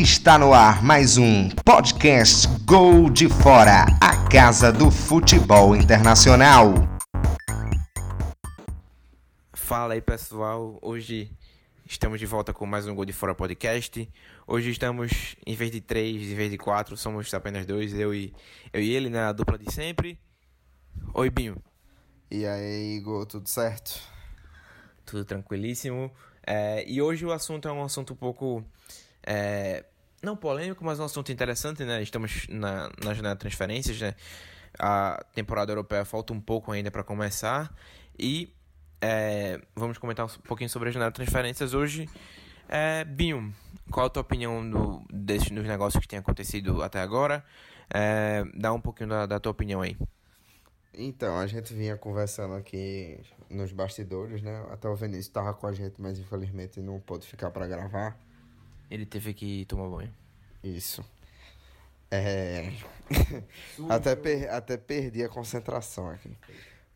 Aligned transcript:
Está 0.00 0.38
no 0.38 0.54
ar 0.54 0.80
mais 0.80 1.18
um 1.18 1.48
podcast 1.64 2.46
Gol 2.64 3.10
de 3.10 3.28
Fora, 3.28 3.84
a 4.00 4.28
casa 4.28 4.70
do 4.70 4.92
futebol 4.92 5.74
internacional. 5.74 6.72
Fala 9.52 9.94
aí 9.94 10.00
pessoal, 10.00 10.78
hoje 10.80 11.36
estamos 11.84 12.20
de 12.20 12.26
volta 12.26 12.54
com 12.54 12.64
mais 12.64 12.86
um 12.86 12.94
Gol 12.94 13.04
de 13.04 13.12
Fora 13.12 13.34
podcast. 13.34 14.08
Hoje 14.46 14.70
estamos, 14.70 15.34
em 15.44 15.56
vez 15.56 15.72
de 15.72 15.80
três, 15.80 16.30
em 16.30 16.34
vez 16.36 16.48
de 16.48 16.58
quatro, 16.58 16.96
somos 16.96 17.34
apenas 17.34 17.66
dois, 17.66 17.92
eu 17.92 18.14
e, 18.14 18.32
eu 18.72 18.80
e 18.80 18.94
ele, 18.94 19.10
né, 19.10 19.24
a 19.24 19.32
dupla 19.32 19.58
de 19.58 19.74
sempre. 19.74 20.16
Oi 21.12 21.28
Binho. 21.28 21.60
E 22.30 22.46
aí, 22.46 22.98
Igor, 22.98 23.26
tudo 23.26 23.48
certo? 23.48 24.00
Tudo 25.04 25.24
tranquilíssimo. 25.24 26.08
É, 26.46 26.88
e 26.88 27.02
hoje 27.02 27.26
o 27.26 27.32
assunto 27.32 27.66
é 27.66 27.72
um 27.72 27.82
assunto 27.82 28.12
um 28.12 28.16
pouco. 28.16 28.64
É, 29.30 29.84
não 30.22 30.34
polêmico, 30.34 30.82
mas 30.82 30.98
um 30.98 31.04
assunto 31.04 31.30
interessante, 31.30 31.84
né? 31.84 32.02
Estamos 32.02 32.46
na, 32.48 32.90
na 33.04 33.12
janela 33.12 33.34
de 33.34 33.40
transferências, 33.40 34.00
né? 34.00 34.14
A 34.78 35.22
temporada 35.34 35.70
europeia 35.70 36.02
falta 36.06 36.32
um 36.32 36.40
pouco 36.40 36.72
ainda 36.72 36.90
para 36.90 37.04
começar. 37.04 37.70
E 38.18 38.50
é, 39.02 39.60
vamos 39.76 39.98
comentar 39.98 40.24
um 40.24 40.28
pouquinho 40.46 40.70
sobre 40.70 40.88
a 40.88 40.92
janela 40.92 41.10
de 41.10 41.16
transferências 41.16 41.74
hoje. 41.74 42.08
É, 42.70 43.04
Binho, 43.04 43.54
qual 43.90 44.06
a 44.06 44.10
tua 44.10 44.22
opinião 44.22 44.68
do, 44.68 45.02
desse, 45.12 45.52
dos 45.52 45.66
negócios 45.66 46.00
que 46.00 46.08
tem 46.08 46.18
acontecido 46.18 46.82
até 46.82 47.02
agora? 47.02 47.44
É, 47.92 48.44
dá 48.54 48.72
um 48.72 48.80
pouquinho 48.80 49.10
da, 49.10 49.26
da 49.26 49.38
tua 49.38 49.52
opinião 49.52 49.82
aí. 49.82 49.94
Então, 50.94 51.38
a 51.38 51.46
gente 51.46 51.74
vinha 51.74 51.98
conversando 51.98 52.54
aqui 52.54 53.20
nos 53.50 53.72
bastidores, 53.72 54.40
né? 54.40 54.64
Até 54.70 54.88
o 54.88 54.96
Vinícius 54.96 55.26
estava 55.26 55.52
com 55.52 55.66
a 55.66 55.72
gente, 55.72 56.00
mas 56.00 56.18
infelizmente 56.18 56.80
não 56.80 56.98
pôde 56.98 57.26
ficar 57.26 57.50
para 57.50 57.66
gravar. 57.66 58.18
Ele 58.90 59.06
teve 59.06 59.34
que 59.34 59.64
tomar 59.66 59.88
banho. 59.88 60.12
Isso. 60.62 61.04
É. 62.10 62.72
até, 63.88 64.16
per... 64.16 64.50
até 64.50 64.76
perdi 64.76 65.22
a 65.22 65.28
concentração 65.28 66.08
aqui. 66.08 66.36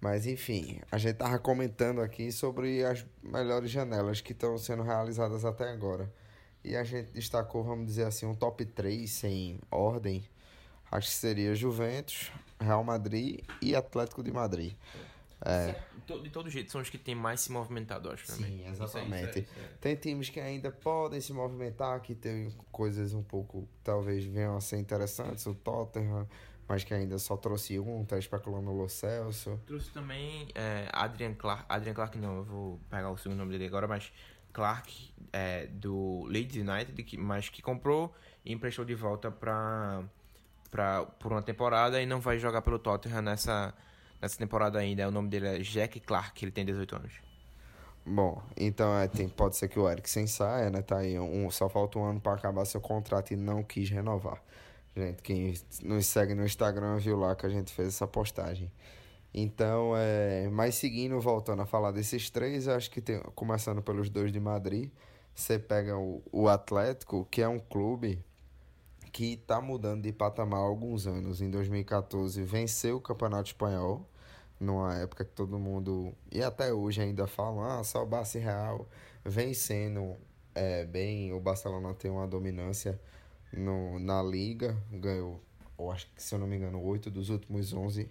Mas 0.00 0.26
enfim, 0.26 0.80
a 0.90 0.98
gente 0.98 1.16
tava 1.16 1.38
comentando 1.38 2.00
aqui 2.00 2.32
sobre 2.32 2.84
as 2.84 3.06
melhores 3.22 3.70
janelas 3.70 4.20
que 4.20 4.32
estão 4.32 4.58
sendo 4.58 4.82
realizadas 4.82 5.44
até 5.44 5.70
agora. 5.70 6.12
E 6.64 6.76
a 6.76 6.82
gente 6.82 7.12
destacou, 7.12 7.62
vamos 7.62 7.86
dizer 7.86 8.04
assim, 8.04 8.26
um 8.26 8.34
top 8.34 8.64
3 8.64 9.08
sem 9.08 9.60
ordem. 9.70 10.24
Acho 10.90 11.08
que 11.08 11.14
seria 11.14 11.54
Juventus, 11.54 12.32
Real 12.60 12.82
Madrid 12.82 13.40
e 13.60 13.74
Atlético 13.76 14.22
de 14.22 14.32
Madrid. 14.32 14.74
É. 15.44 15.74
De 16.22 16.30
todo 16.30 16.50
jeito, 16.50 16.70
são 16.70 16.80
os 16.80 16.90
que 16.90 16.98
têm 16.98 17.14
mais 17.14 17.40
se 17.40 17.52
movimentado, 17.52 18.10
acho. 18.10 18.26
Também. 18.26 18.58
Sim, 18.58 18.68
exatamente. 18.68 19.38
Isso 19.38 19.38
aí, 19.38 19.64
isso 19.64 19.78
Tem 19.80 19.96
times 19.96 20.28
que 20.28 20.40
ainda 20.40 20.70
podem 20.70 21.20
se 21.20 21.32
movimentar, 21.32 22.00
que 22.00 22.14
tem 22.14 22.50
coisas 22.70 23.14
um 23.14 23.22
pouco, 23.22 23.68
talvez 23.82 24.24
venham 24.24 24.56
a 24.56 24.60
ser 24.60 24.78
interessantes. 24.78 25.46
O 25.46 25.54
Tottenham, 25.54 26.28
mas 26.68 26.84
que 26.84 26.92
ainda 26.92 27.18
só 27.18 27.36
trouxe 27.36 27.78
um, 27.78 28.04
tá 28.04 28.18
especulando 28.18 28.70
o 28.70 28.76
Lo 28.76 28.88
Celso. 28.88 29.60
Trouxe 29.66 29.90
também 29.90 30.48
é, 30.54 30.88
Adrian 30.92 31.34
Clark. 31.34 31.64
Adrian 31.68 31.94
Clark 31.94 32.18
não, 32.18 32.38
eu 32.38 32.44
vou 32.44 32.80
pegar 32.90 33.10
o 33.10 33.16
segundo 33.16 33.38
nome 33.38 33.52
dele 33.52 33.66
agora, 33.66 33.86
mas 33.86 34.12
Clark 34.52 35.12
é, 35.32 35.66
do 35.66 36.24
Leeds 36.24 36.56
United, 36.56 37.16
mas 37.16 37.48
que 37.48 37.62
comprou 37.62 38.14
e 38.44 38.52
emprestou 38.52 38.84
de 38.84 38.94
volta 38.94 39.30
para 39.30 40.04
pra, 40.70 41.04
por 41.04 41.30
uma 41.30 41.42
temporada 41.42 42.00
e 42.00 42.06
não 42.06 42.18
vai 42.20 42.38
jogar 42.38 42.62
pelo 42.62 42.78
Tottenham 42.78 43.22
nessa, 43.22 43.74
nessa 44.22 44.38
temporada 44.38 44.78
ainda. 44.78 45.06
O 45.08 45.10
nome 45.10 45.28
dele 45.28 45.48
é 45.48 45.58
Jack 45.58 45.98
Clark, 46.00 46.42
ele 46.44 46.52
tem 46.52 46.64
18 46.64 46.96
anos. 46.96 47.12
Bom, 48.06 48.42
então 48.56 48.96
é, 48.98 49.06
tem, 49.06 49.28
pode 49.28 49.56
ser 49.56 49.68
que 49.68 49.78
o 49.78 49.88
Eriksen 49.88 50.26
saia, 50.26 50.70
né? 50.70 50.82
Tá 50.82 50.98
aí, 50.98 51.18
um, 51.18 51.50
só 51.50 51.68
falta 51.68 51.98
um 51.98 52.04
ano 52.04 52.20
para 52.20 52.34
acabar 52.34 52.64
seu 52.64 52.80
contrato 52.80 53.32
e 53.32 53.36
não 53.36 53.62
quis 53.62 53.90
renovar. 53.90 54.42
Gente, 54.96 55.22
quem 55.22 55.54
nos 55.82 56.06
segue 56.06 56.34
no 56.34 56.44
Instagram 56.44 56.98
viu 56.98 57.16
lá 57.16 57.34
que 57.34 57.46
a 57.46 57.48
gente 57.48 57.72
fez 57.72 57.88
essa 57.88 58.06
postagem. 58.06 58.70
Então, 59.34 59.94
é, 59.96 60.48
mas 60.50 60.74
seguindo, 60.74 61.18
voltando 61.20 61.62
a 61.62 61.66
falar 61.66 61.90
desses 61.92 62.28
três, 62.28 62.68
acho 62.68 62.90
que 62.90 63.00
tem, 63.00 63.20
começando 63.34 63.80
pelos 63.80 64.10
dois 64.10 64.30
de 64.30 64.38
Madrid, 64.38 64.90
você 65.34 65.58
pega 65.58 65.96
o, 65.96 66.22
o 66.30 66.48
Atlético, 66.48 67.26
que 67.30 67.40
é 67.40 67.48
um 67.48 67.58
clube 67.58 68.22
que 69.12 69.34
está 69.34 69.60
mudando 69.60 70.02
de 70.02 70.12
patamar 70.12 70.60
há 70.60 70.62
alguns 70.62 71.06
anos. 71.06 71.40
Em 71.40 71.50
2014 71.50 72.42
venceu 72.42 72.96
o 72.96 73.00
Campeonato 73.00 73.48
Espanhol, 73.48 74.06
numa 74.62 74.96
época 74.96 75.24
que 75.24 75.32
todo 75.32 75.58
mundo, 75.58 76.14
e 76.30 76.42
até 76.42 76.72
hoje 76.72 77.02
ainda 77.02 77.26
falam, 77.26 77.62
ah, 77.62 77.82
só 77.82 78.02
o 78.02 78.06
Barça 78.06 78.38
Real 78.38 78.88
vencendo 79.24 80.16
é, 80.54 80.84
bem, 80.84 81.32
o 81.32 81.40
Barcelona 81.40 81.92
tem 81.94 82.10
uma 82.10 82.26
dominância 82.26 83.00
no, 83.52 83.98
na 83.98 84.22
Liga, 84.22 84.76
ganhou, 84.90 85.40
eu 85.78 85.90
acho 85.90 86.06
que 86.14 86.22
se 86.22 86.34
eu 86.34 86.38
não 86.38 86.46
me 86.46 86.56
engano, 86.56 86.82
oito 86.82 87.10
dos 87.10 87.28
últimos 87.28 87.72
11 87.72 88.08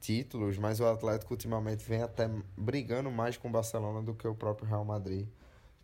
títulos, 0.00 0.58
mas 0.58 0.80
o 0.80 0.86
Atlético 0.86 1.32
ultimamente 1.32 1.82
vem 1.88 2.02
até 2.02 2.28
brigando 2.56 3.10
mais 3.10 3.38
com 3.38 3.48
o 3.48 3.50
Barcelona 3.50 4.02
do 4.02 4.14
que 4.14 4.28
o 4.28 4.34
próprio 4.34 4.68
Real 4.68 4.84
Madrid, 4.84 5.26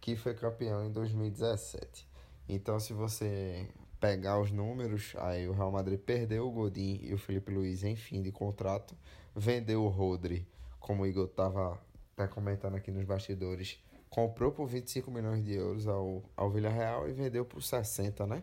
que 0.01 0.17
foi 0.17 0.35
campeão 0.35 0.85
em 0.85 0.93
2017. 0.93 2.07
Então, 2.47 2.79
se 2.79 2.93
você 2.93 3.67
pegar 4.00 4.41
os 4.41 4.50
números, 4.50 5.15
aí 5.19 5.47
o 5.47 5.53
Real 5.53 5.71
Madrid 5.71 6.00
perdeu 6.00 6.49
o 6.49 6.50
Godin 6.50 6.99
e 7.03 7.12
o 7.12 7.19
Felipe 7.19 7.53
Luiz 7.53 7.84
em 7.84 7.94
fim 7.94 8.22
de 8.22 8.33
contrato, 8.33 8.97
vendeu 9.37 9.84
o 9.84 9.88
Rodri, 9.88 10.49
como 10.81 11.03
o 11.03 11.06
Igor 11.06 11.27
estava 11.27 11.78
até 12.15 12.27
comentando 12.27 12.77
aqui 12.77 12.91
nos 12.91 13.05
bastidores, 13.05 13.78
comprou 14.09 14.50
por 14.50 14.66
25 14.66 15.10
milhões 15.10 15.44
de 15.44 15.55
euros 15.55 15.87
ao, 15.87 16.22
ao 16.37 16.50
Villarreal 16.50 17.09
e 17.09 17.12
vendeu 17.12 17.44
por 17.44 17.62
60, 17.62 18.27
né? 18.27 18.43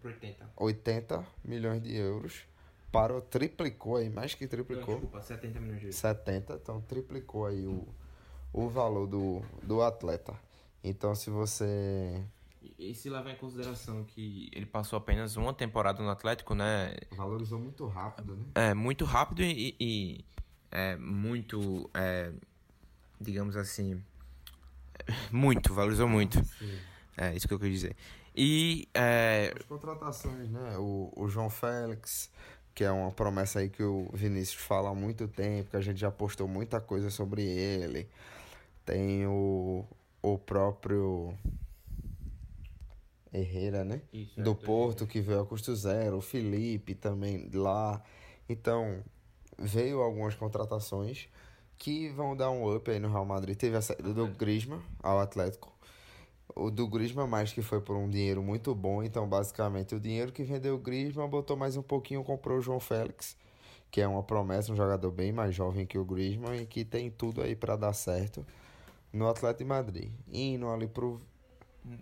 Por 0.00 0.10
80. 0.10 0.50
80 0.56 1.26
milhões 1.44 1.82
de 1.82 1.96
euros. 1.96 2.46
Parou, 2.92 3.20
triplicou 3.20 3.96
aí, 3.96 4.08
mais 4.08 4.34
que 4.34 4.46
triplicou. 4.46 4.94
Não, 4.94 5.00
desculpa, 5.00 5.20
70 5.20 5.60
milhões 5.60 5.80
de 5.80 5.86
euros. 5.86 5.96
70, 5.96 6.54
então 6.54 6.80
triplicou 6.82 7.46
aí 7.46 7.66
o, 7.66 7.86
o 8.52 8.68
valor 8.68 9.06
do, 9.06 9.42
do 9.62 9.82
atleta. 9.82 10.34
Então, 10.82 11.14
se 11.14 11.28
você 11.28 12.22
e 12.78 12.94
se 12.94 13.08
levar 13.08 13.30
em 13.30 13.36
consideração 13.36 14.04
que 14.04 14.50
ele 14.52 14.66
passou 14.66 14.96
apenas 14.96 15.36
uma 15.36 15.52
temporada 15.52 16.02
no 16.02 16.08
Atlético, 16.08 16.54
né? 16.54 16.94
Valorizou 17.12 17.58
muito 17.58 17.86
rápido, 17.86 18.36
né? 18.36 18.44
É, 18.54 18.74
muito 18.74 19.04
rápido 19.04 19.42
e, 19.42 19.74
e 19.78 20.24
é, 20.70 20.96
muito, 20.96 21.90
é, 21.94 22.32
digamos 23.20 23.56
assim, 23.56 24.02
muito, 25.30 25.74
valorizou 25.74 26.08
muito. 26.08 26.42
Sim. 26.44 26.78
É 27.16 27.34
isso 27.34 27.48
que 27.48 27.54
eu 27.54 27.58
quis 27.58 27.70
dizer. 27.70 27.96
E. 28.34 28.88
É... 28.94 29.52
As 29.56 29.64
contratações, 29.64 30.48
né? 30.50 30.78
O, 30.78 31.12
o 31.16 31.28
João 31.28 31.50
Félix, 31.50 32.30
que 32.72 32.84
é 32.84 32.90
uma 32.90 33.10
promessa 33.10 33.58
aí 33.58 33.68
que 33.68 33.82
o 33.82 34.08
Vinícius 34.12 34.62
fala 34.62 34.90
há 34.90 34.94
muito 34.94 35.26
tempo, 35.26 35.70
que 35.70 35.76
a 35.76 35.80
gente 35.80 35.98
já 35.98 36.12
postou 36.12 36.46
muita 36.46 36.80
coisa 36.80 37.10
sobre 37.10 37.42
ele. 37.42 38.08
Tem 38.86 39.26
o, 39.26 39.84
o 40.22 40.38
próprio. 40.38 41.34
Herrera, 43.32 43.84
né? 43.84 44.02
Isso, 44.12 44.40
do 44.40 44.54
Porto, 44.54 45.06
que 45.06 45.20
veio 45.20 45.40
a 45.40 45.46
custo 45.46 45.74
zero, 45.74 46.18
o 46.18 46.20
Felipe 46.20 46.94
também 46.94 47.48
lá. 47.52 48.02
Então, 48.48 49.02
veio 49.58 50.00
algumas 50.00 50.34
contratações 50.34 51.28
que 51.76 52.08
vão 52.10 52.36
dar 52.36 52.50
um 52.50 52.74
up 52.74 52.90
aí 52.90 52.98
no 52.98 53.08
Real 53.08 53.24
Madrid. 53.24 53.56
Teve 53.56 53.76
a 53.76 53.82
saída 53.82 54.12
do 54.12 54.26
Griezmann 54.26 54.82
ao 55.02 55.18
Atlético. 55.20 55.72
O 56.54 56.70
do 56.70 56.88
Griezmann 56.88 57.28
mais 57.28 57.52
que 57.52 57.62
foi 57.62 57.80
por 57.80 57.96
um 57.96 58.08
dinheiro 58.08 58.42
muito 58.42 58.74
bom. 58.74 59.02
Então, 59.02 59.28
basicamente, 59.28 59.94
o 59.94 60.00
dinheiro 60.00 60.32
que 60.32 60.42
vendeu 60.42 60.74
o 60.74 60.78
Griezmann 60.78 61.28
botou 61.28 61.56
mais 61.56 61.76
um 61.76 61.82
pouquinho, 61.82 62.24
comprou 62.24 62.58
o 62.58 62.60
João 62.60 62.80
Félix, 62.80 63.36
que 63.90 64.00
é 64.00 64.08
uma 64.08 64.22
promessa, 64.22 64.72
um 64.72 64.76
jogador 64.76 65.10
bem 65.10 65.30
mais 65.32 65.54
jovem 65.54 65.86
que 65.86 65.98
o 65.98 66.04
Griezmann 66.04 66.62
e 66.62 66.66
que 66.66 66.84
tem 66.84 67.10
tudo 67.10 67.42
aí 67.42 67.54
para 67.54 67.76
dar 67.76 67.92
certo 67.92 68.44
no 69.12 69.28
Atlético 69.28 69.64
de 69.64 69.68
Madrid. 69.68 70.10
Indo 70.32 70.68
ali 70.68 70.88
pro 70.88 71.20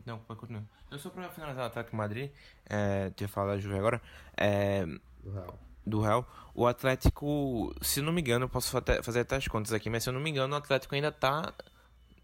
não, 0.04 0.18
pode 0.18 0.40
continuar. 0.40 0.64
Eu 0.90 0.98
só 0.98 1.10
pra 1.10 1.28
finalizar 1.28 1.64
o 1.64 1.66
Atlético 1.66 1.96
Madrid, 1.96 2.30
é, 2.68 3.10
tinha 3.10 3.28
falado 3.28 3.56
da 3.56 3.60
Juve 3.60 3.76
agora, 3.76 4.00
é, 4.36 4.86
do 5.22 5.30
Real. 5.32 5.58
Do 5.86 6.00
Real. 6.00 6.28
O 6.54 6.66
Atlético, 6.66 7.74
se 7.80 8.00
não 8.00 8.12
me 8.12 8.20
engano, 8.20 8.46
eu 8.46 8.48
posso 8.48 8.70
fazer 9.02 9.20
até 9.20 9.36
as 9.36 9.46
contas 9.46 9.72
aqui, 9.72 9.88
mas 9.88 10.02
se 10.02 10.08
eu 10.08 10.12
não 10.12 10.20
me 10.20 10.30
engano, 10.30 10.54
o 10.54 10.56
Atlético 10.56 10.94
ainda 10.94 11.12
tá 11.12 11.52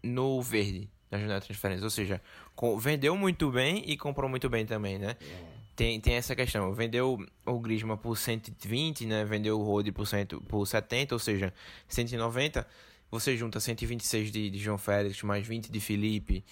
no 0.01 0.41
verde 0.41 0.89
na 1.13 1.19
janela 1.19 1.39
de 1.39 1.45
transferência. 1.45 1.83
Ou 1.83 1.89
seja, 1.89 2.21
com, 2.55 2.77
vendeu 2.77 3.15
muito 3.15 3.51
bem 3.51 3.83
e 3.85 3.95
comprou 3.95 4.29
muito 4.29 4.49
bem 4.49 4.65
também, 4.65 4.97
né? 4.97 5.15
É. 5.21 5.53
Tem, 5.75 5.99
tem 5.99 6.15
essa 6.15 6.35
questão. 6.35 6.73
Vendeu 6.73 7.25
o 7.45 7.59
Griezmann 7.59 7.97
por 7.97 8.17
120, 8.17 9.05
né? 9.05 9.23
Vendeu 9.23 9.59
o 9.59 9.63
Rodri 9.63 9.91
por, 9.91 10.05
cento, 10.05 10.41
por 10.41 10.65
70, 10.65 11.15
ou 11.15 11.19
seja, 11.19 11.53
190. 11.87 12.67
Você 13.09 13.37
junta 13.37 13.59
126 13.59 14.31
de, 14.31 14.49
de 14.49 14.57
João 14.59 14.77
Félix, 14.77 15.21
mais 15.21 15.45
20 15.45 15.71
de 15.71 15.79
Felipe, 15.79 16.43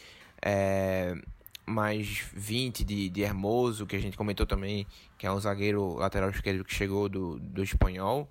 é, 0.42 1.16
mais 1.66 2.24
20 2.34 2.84
de, 2.84 3.10
de 3.10 3.22
Hermoso, 3.22 3.86
que 3.86 3.96
a 3.96 4.00
gente 4.00 4.18
comentou 4.18 4.46
também, 4.46 4.86
que 5.18 5.26
é 5.26 5.32
um 5.32 5.40
zagueiro 5.40 5.96
lateral 5.96 6.30
esquerdo 6.30 6.64
que 6.64 6.74
chegou 6.74 7.08
do, 7.08 7.40
do 7.40 7.64
espanhol. 7.64 8.30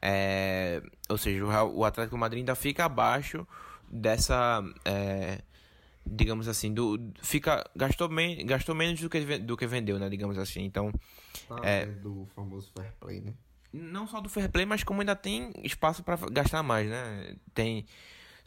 É, 0.00 0.82
ou 1.08 1.18
seja, 1.18 1.44
o, 1.44 1.78
o 1.78 1.84
Atlético 1.84 2.16
Madrid 2.16 2.40
ainda 2.40 2.54
fica 2.54 2.84
abaixo 2.86 3.46
dessa, 3.90 4.62
é, 4.84 5.40
digamos 6.06 6.48
assim, 6.48 6.72
do 6.72 6.98
fica 7.22 7.68
gastou 7.76 8.08
bem, 8.08 8.44
gastou 8.46 8.74
menos 8.74 9.00
do 9.00 9.10
que 9.10 9.38
do 9.38 9.56
que 9.56 9.66
vendeu, 9.66 9.98
né, 9.98 10.08
digamos 10.08 10.38
assim. 10.38 10.62
Então, 10.64 10.90
Tá 11.46 11.60
É. 11.62 11.86
do 11.86 12.26
famoso 12.34 12.70
fair 12.76 12.92
play, 12.98 13.20
né? 13.20 13.34
não 13.72 14.06
só 14.06 14.20
do 14.20 14.28
fair 14.28 14.50
play, 14.50 14.66
mas 14.66 14.82
como 14.82 15.00
ainda 15.00 15.14
tem 15.14 15.52
espaço 15.62 16.02
para 16.02 16.16
gastar 16.30 16.62
mais, 16.62 16.88
né? 16.88 17.36
Tem 17.54 17.86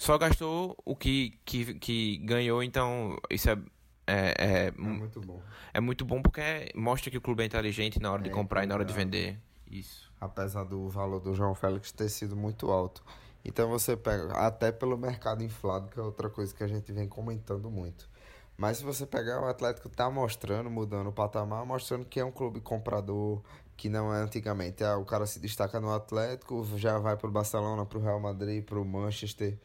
só 0.03 0.17
gastou 0.17 0.77
o 0.85 0.95
que 0.95 1.39
que, 1.45 1.73
que 1.75 2.17
ganhou, 2.19 2.63
então 2.63 3.17
isso 3.29 3.50
é 3.50 3.57
é, 4.05 4.33
é, 4.38 4.73
É 4.83 4.91
muito 4.91 5.21
bom. 5.21 5.41
é 5.73 5.79
muito 5.79 6.05
bom 6.05 6.21
porque 6.21 6.71
mostra 6.75 7.09
que 7.11 7.17
o 7.17 7.21
clube 7.21 7.44
é 7.44 7.45
inteligente 7.45 8.00
na 8.00 8.11
hora 8.11 8.21
de 8.21 8.29
É, 8.29 8.31
comprar 8.31 8.63
e 8.63 8.67
na 8.67 8.75
hora 8.75 8.85
de 8.85 8.94
vender. 8.94 9.39
Isso. 9.67 10.11
apesar 10.19 10.63
do 10.63 10.88
valor 10.89 11.19
do 11.19 11.33
João 11.33 11.55
Félix 11.55 11.91
ter 11.91 12.09
sido 12.09 12.35
muito 12.35 12.71
alto. 12.71 13.03
Então 13.44 13.69
você 13.69 13.97
pega, 13.97 14.31
até 14.33 14.71
pelo 14.71 14.97
mercado 14.97 15.44
inflado, 15.44 15.89
que 15.89 16.00
é 16.00 16.03
outra 16.03 16.29
coisa 16.29 16.53
que 16.55 16.63
a 16.63 16.67
gente 16.67 16.91
vem 16.94 17.07
comentando 17.07 17.69
muito. 17.69 18.09
Mas 18.57 18.77
se 18.77 18.83
você 18.83 19.05
pegar 19.05 19.41
o 19.41 19.45
Atlético 19.47 19.89
tá 19.89 20.09
mostrando, 20.09 20.69
mudando 20.69 21.07
o 21.07 21.13
patamar, 21.13 21.65
mostrando 21.65 22.05
que 22.05 22.19
é 22.19 22.25
um 22.25 22.31
clube 22.31 22.61
comprador, 22.61 23.41
que 23.75 23.89
não 23.89 24.13
é 24.13 24.21
antigamente. 24.21 24.83
Ah, 24.83 24.97
o 24.97 25.05
cara 25.05 25.25
se 25.25 25.39
destaca 25.39 25.79
no 25.81 25.91
Atlético, 25.94 26.65
já 26.77 27.00
vai 27.00 27.17
pro 27.17 27.31
Barcelona, 27.31 27.85
pro 27.85 28.00
Real 28.00 28.19
Madrid, 28.19 28.63
pro 28.63 28.85
Manchester. 28.85 29.57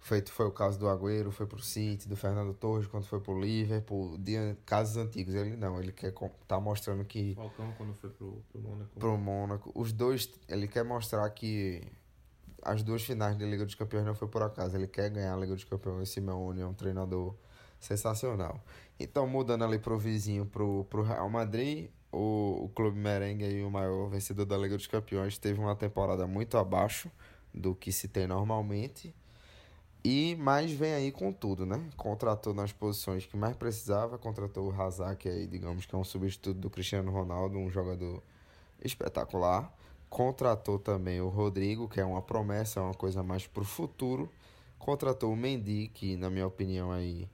Feito 0.00 0.32
foi 0.32 0.46
o 0.46 0.50
caso 0.50 0.78
do 0.78 0.88
Agüero, 0.88 1.30
foi 1.30 1.46
pro 1.46 1.60
City, 1.60 2.08
do 2.08 2.16
Fernando 2.16 2.54
Torres, 2.54 2.86
quando 2.86 3.04
foi 3.04 3.20
pro 3.20 3.38
Liverpool, 3.38 4.16
de 4.16 4.56
casos 4.64 4.96
antigos. 4.96 5.34
Ele 5.34 5.56
não, 5.56 5.78
ele 5.78 5.92
quer 5.92 6.14
tá 6.48 6.58
mostrando 6.58 7.04
que 7.04 7.34
Falcão 7.34 7.72
quando 7.76 7.94
foi 7.94 8.08
pro, 8.08 8.42
pro 8.50 8.60
Mônaco. 8.62 8.98
pro 8.98 9.18
Mônaco. 9.18 9.72
Os 9.74 9.92
dois, 9.92 10.30
ele 10.48 10.66
quer 10.66 10.84
mostrar 10.84 11.28
que 11.30 11.82
as 12.62 12.82
duas 12.82 13.02
finais 13.02 13.36
da 13.36 13.44
Liga 13.44 13.64
dos 13.64 13.74
Campeões 13.74 14.06
não 14.06 14.14
foi 14.14 14.26
por 14.26 14.42
acaso. 14.42 14.74
Ele 14.74 14.86
quer 14.86 15.10
ganhar 15.10 15.34
a 15.34 15.36
Liga 15.36 15.54
dos 15.54 15.64
Campeões. 15.64 16.08
O 16.08 16.12
Simeone 16.12 16.62
é 16.62 16.66
um 16.66 16.74
treinador 16.74 17.34
sensacional. 17.78 18.64
Então, 18.98 19.26
mudando 19.26 19.64
ali 19.64 19.78
pro 19.78 19.98
vizinho, 19.98 20.46
pro, 20.46 20.84
pro 20.84 21.02
Real 21.02 21.28
Madrid, 21.28 21.90
o, 22.10 22.64
o 22.64 22.68
Clube 22.70 22.98
Merengue, 22.98 23.44
aí, 23.44 23.62
o 23.62 23.70
maior 23.70 24.08
vencedor 24.08 24.46
da 24.46 24.56
Liga 24.56 24.76
dos 24.76 24.86
Campeões, 24.86 25.38
teve 25.38 25.60
uma 25.60 25.76
temporada 25.76 26.26
muito 26.26 26.56
abaixo 26.56 27.10
do 27.52 27.74
que 27.74 27.92
se 27.92 28.08
tem 28.08 28.26
normalmente. 28.26 29.14
E 30.02 30.34
mais 30.36 30.72
vem 30.72 30.94
aí 30.94 31.12
com 31.12 31.30
tudo, 31.32 31.66
né? 31.66 31.78
Contratou 31.96 32.54
nas 32.54 32.72
posições 32.72 33.26
que 33.26 33.36
mais 33.36 33.54
precisava, 33.54 34.16
contratou 34.16 34.70
o 34.70 34.82
Hazard, 34.82 35.16
que 35.16 35.28
aí, 35.28 35.46
digamos 35.46 35.84
que 35.84 35.94
é 35.94 35.98
um 35.98 36.04
substituto 36.04 36.58
do 36.58 36.70
Cristiano 36.70 37.10
Ronaldo, 37.10 37.58
um 37.58 37.70
jogador 37.70 38.22
espetacular. 38.82 39.70
Contratou 40.08 40.78
também 40.78 41.20
o 41.20 41.28
Rodrigo, 41.28 41.88
que 41.88 42.00
é 42.00 42.04
uma 42.04 42.22
promessa, 42.22 42.80
é 42.80 42.82
uma 42.82 42.94
coisa 42.94 43.22
mais 43.22 43.46
pro 43.46 43.64
futuro. 43.64 44.30
Contratou 44.78 45.32
o 45.32 45.36
Mendy, 45.36 45.88
que 45.88 46.16
na 46.16 46.30
minha 46.30 46.46
opinião 46.46 46.90
aí 46.90 47.28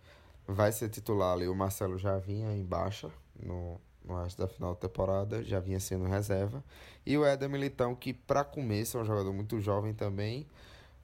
vai 0.47 0.73
ser 0.73 0.89
titular 0.89 1.35
ali. 1.35 1.47
O 1.47 1.55
Marcelo 1.55 1.97
já 1.97 2.19
vinha 2.19 2.53
em 2.53 2.65
baixa 2.65 3.11
no, 3.41 3.81
no 4.05 4.21
resto 4.21 4.43
da 4.43 4.49
final 4.49 4.75
da 4.75 4.81
temporada, 4.81 5.43
já 5.45 5.61
vinha 5.61 5.79
sendo 5.79 6.05
reserva. 6.05 6.63
E 7.05 7.17
o 7.17 7.25
Éder 7.25 7.49
Militão, 7.49 7.95
que 7.95 8.13
para 8.13 8.43
começo 8.43 8.99
é 8.99 9.03
um 9.03 9.05
jogador 9.05 9.33
muito 9.33 9.61
jovem 9.61 9.95
também. 9.95 10.47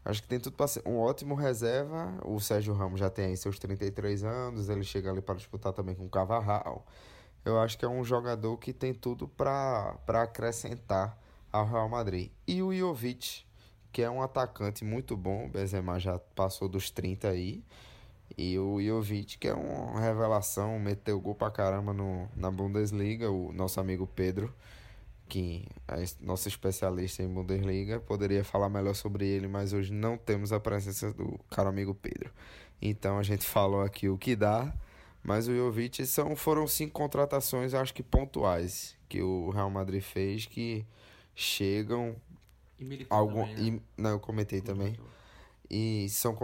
Acho 0.05 0.21
que 0.23 0.29
tem 0.29 0.41
tudo 0.41 0.57
para 0.57 0.67
ser 0.67 0.83
um 0.87 0.99
ótimo 0.99 1.35
reserva. 1.35 2.13
O 2.25 2.41
Sérgio 2.41 2.75
Ramos 2.75 2.99
já 2.99 3.09
tem 3.09 3.27
aí 3.27 3.37
seus 3.37 3.59
33 3.59 4.25
anos, 4.25 4.69
ele 4.69 4.83
chega 4.83 5.11
ali 5.11 5.21
para 5.21 5.37
disputar 5.37 5.73
também 5.73 5.95
com 5.95 6.05
o 6.05 6.11
Cavarral. 6.11 6.85
Eu 7.45 7.61
acho 7.61 7.79
que 7.79 7.85
é 7.85 7.89
um 7.89 8.05
jogador 8.05 8.57
que 8.57 8.73
tem 8.73 8.93
tudo 8.95 9.29
para 9.29 9.97
acrescentar 10.09 11.19
ao 11.53 11.67
Real 11.67 11.89
Madrid. 11.89 12.31
E 12.47 12.63
o 12.63 12.73
Jovic, 12.73 13.45
que 13.93 14.03
é 14.03 14.11
um 14.11 14.23
atacante 14.23 14.85
muito 14.85 15.17
bom, 15.17 15.47
o 15.47 15.49
Benzema 15.49 15.99
já 15.99 16.19
passou 16.19 16.69
dos 16.69 16.91
30 16.91 17.29
aí. 17.29 17.65
E 18.37 18.59
o 18.59 18.81
Jovic, 18.81 19.39
que 19.39 19.49
é 19.49 19.55
uma 19.55 20.01
revelação, 20.01 20.79
meteu 20.79 21.21
gol 21.21 21.35
pra 21.35 21.51
caramba 21.51 21.93
no, 21.93 22.29
na 22.35 22.51
Bundesliga, 22.51 23.31
o 23.31 23.53
nosso 23.53 23.79
amigo 23.79 24.07
Pedro, 24.07 24.53
que 25.29 25.67
es- 26.01 26.19
nosso 26.21 26.49
especialista 26.49 27.23
em 27.23 27.29
Bundesliga, 27.29 28.01
poderia 28.01 28.45
falar 28.45 28.69
melhor 28.69 28.95
sobre 28.95 29.27
ele, 29.27 29.49
mas 29.49 29.73
hoje 29.73 29.93
não 29.93 30.17
temos 30.17 30.53
a 30.53 30.61
presença 30.61 31.13
do 31.13 31.39
caro 31.51 31.69
amigo 31.69 31.95
Pedro. 31.95 32.31
Então 32.81 33.19
a 33.19 33.23
gente 33.23 33.45
falou 33.47 33.81
aqui 33.83 34.09
o 34.09 34.19
que 34.19 34.35
dá, 34.37 34.73
mas 35.23 35.49
o 35.49 35.55
Jovic 35.55 36.05
são, 36.07 36.35
foram 36.37 36.67
cinco 36.67 36.93
contratações, 36.93 37.75
acho 37.75 37.95
que 37.95 38.03
pontuais, 38.03 38.97
que 39.09 39.23
o 39.23 39.51
Real 39.51 39.71
Madrid 39.71 40.03
fez, 40.03 40.47
que 40.47 40.85
chegam 41.35 42.17
E 42.79 43.07
algum 43.09 43.47
também, 43.47 43.71
né? 43.73 43.81
e, 43.97 44.01
não 44.03 44.11
eu 44.11 44.21
comentei 44.21 44.61
também 44.61 44.99
e 45.71 46.09
são 46.11 46.37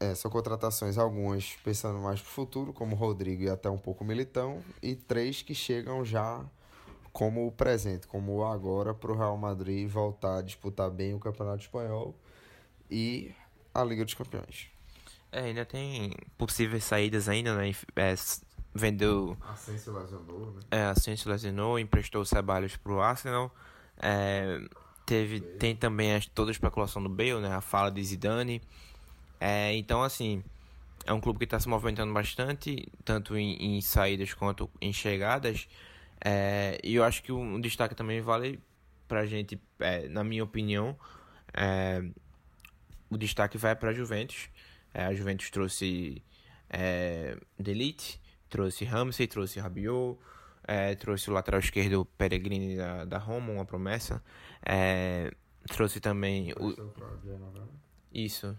é, 0.00 0.14
são 0.14 0.30
contratações 0.30 0.98
algumas 0.98 1.56
pensando 1.64 1.98
mais 2.00 2.20
pro 2.20 2.30
futuro 2.30 2.72
como 2.72 2.94
Rodrigo 2.96 3.44
e 3.44 3.48
até 3.48 3.70
um 3.70 3.78
pouco 3.78 4.04
Militão 4.04 4.62
e 4.82 4.94
três 4.94 5.40
que 5.40 5.54
chegam 5.54 6.04
já 6.04 6.44
como 7.14 7.46
o 7.46 7.52
presente 7.52 8.06
como 8.06 8.36
o 8.36 8.44
agora 8.44 8.92
pro 8.92 9.16
Real 9.16 9.36
Madrid 9.38 9.88
voltar 9.88 10.38
a 10.38 10.42
disputar 10.42 10.90
bem 10.90 11.14
o 11.14 11.18
Campeonato 11.18 11.62
Espanhol 11.62 12.14
e 12.90 13.32
a 13.72 13.82
Liga 13.82 14.04
dos 14.04 14.14
Campeões 14.14 14.68
É, 15.32 15.40
ainda 15.44 15.64
tem 15.64 16.12
possíveis 16.36 16.84
saídas 16.84 17.28
ainda, 17.28 17.56
né? 17.56 17.72
É, 17.96 18.14
vendeu 18.74 19.36
Asensio 19.40 19.96
lesionou 19.96 20.50
né 20.50 20.60
é, 20.70 20.82
a 20.82 20.94
Sainz 20.94 21.24
lesionou, 21.24 21.78
emprestou 21.78 22.22
o 22.22 22.26
Ceballos 22.26 22.76
pro 22.76 23.00
Arsenal. 23.00 23.54
É, 23.96 24.60
teve, 25.06 25.40
tem 25.40 25.76
também 25.76 26.20
toda 26.34 26.50
a 26.50 26.52
especulação 26.52 27.02
do 27.02 27.08
Bale, 27.08 27.40
né? 27.40 27.54
A 27.54 27.60
fala 27.60 27.90
de 27.90 28.02
Zidane. 28.02 28.60
É, 29.40 29.72
então, 29.76 30.02
assim, 30.02 30.42
é 31.06 31.12
um 31.12 31.20
clube 31.20 31.38
que 31.38 31.44
está 31.44 31.60
se 31.60 31.68
movimentando 31.68 32.12
bastante, 32.12 32.88
tanto 33.04 33.36
em, 33.36 33.76
em 33.76 33.80
saídas 33.80 34.34
quanto 34.34 34.68
em 34.80 34.92
chegadas. 34.92 35.68
É, 36.20 36.78
e 36.82 36.94
eu 36.94 37.04
acho 37.04 37.22
que 37.22 37.32
um 37.32 37.60
destaque 37.60 37.94
também 37.94 38.20
vale 38.20 38.60
pra 39.06 39.26
gente, 39.26 39.60
é, 39.78 40.08
na 40.08 40.24
minha 40.24 40.42
opinião, 40.42 40.98
é, 41.52 42.02
o 43.10 43.16
destaque 43.16 43.56
vai 43.56 43.76
para 43.76 43.90
a 43.90 43.92
Juventus. 43.92 44.48
É, 44.92 45.04
a 45.04 45.14
Juventus 45.14 45.50
trouxe 45.50 46.22
é, 46.70 47.36
Delite, 47.58 48.20
trouxe 48.48 48.84
Ramsey, 48.84 49.26
trouxe 49.26 49.60
Rabiot, 49.60 50.18
é, 50.66 50.94
trouxe 50.94 51.30
o 51.30 51.32
lateral 51.32 51.60
esquerdo 51.60 52.04
Peregrini 52.04 52.76
da, 52.76 53.04
da 53.04 53.18
Roma, 53.18 53.52
uma 53.52 53.64
promessa. 53.64 54.22
É, 54.64 55.30
trouxe 55.68 56.00
também 56.00 56.52
o, 56.52 56.74
isso. 58.12 58.56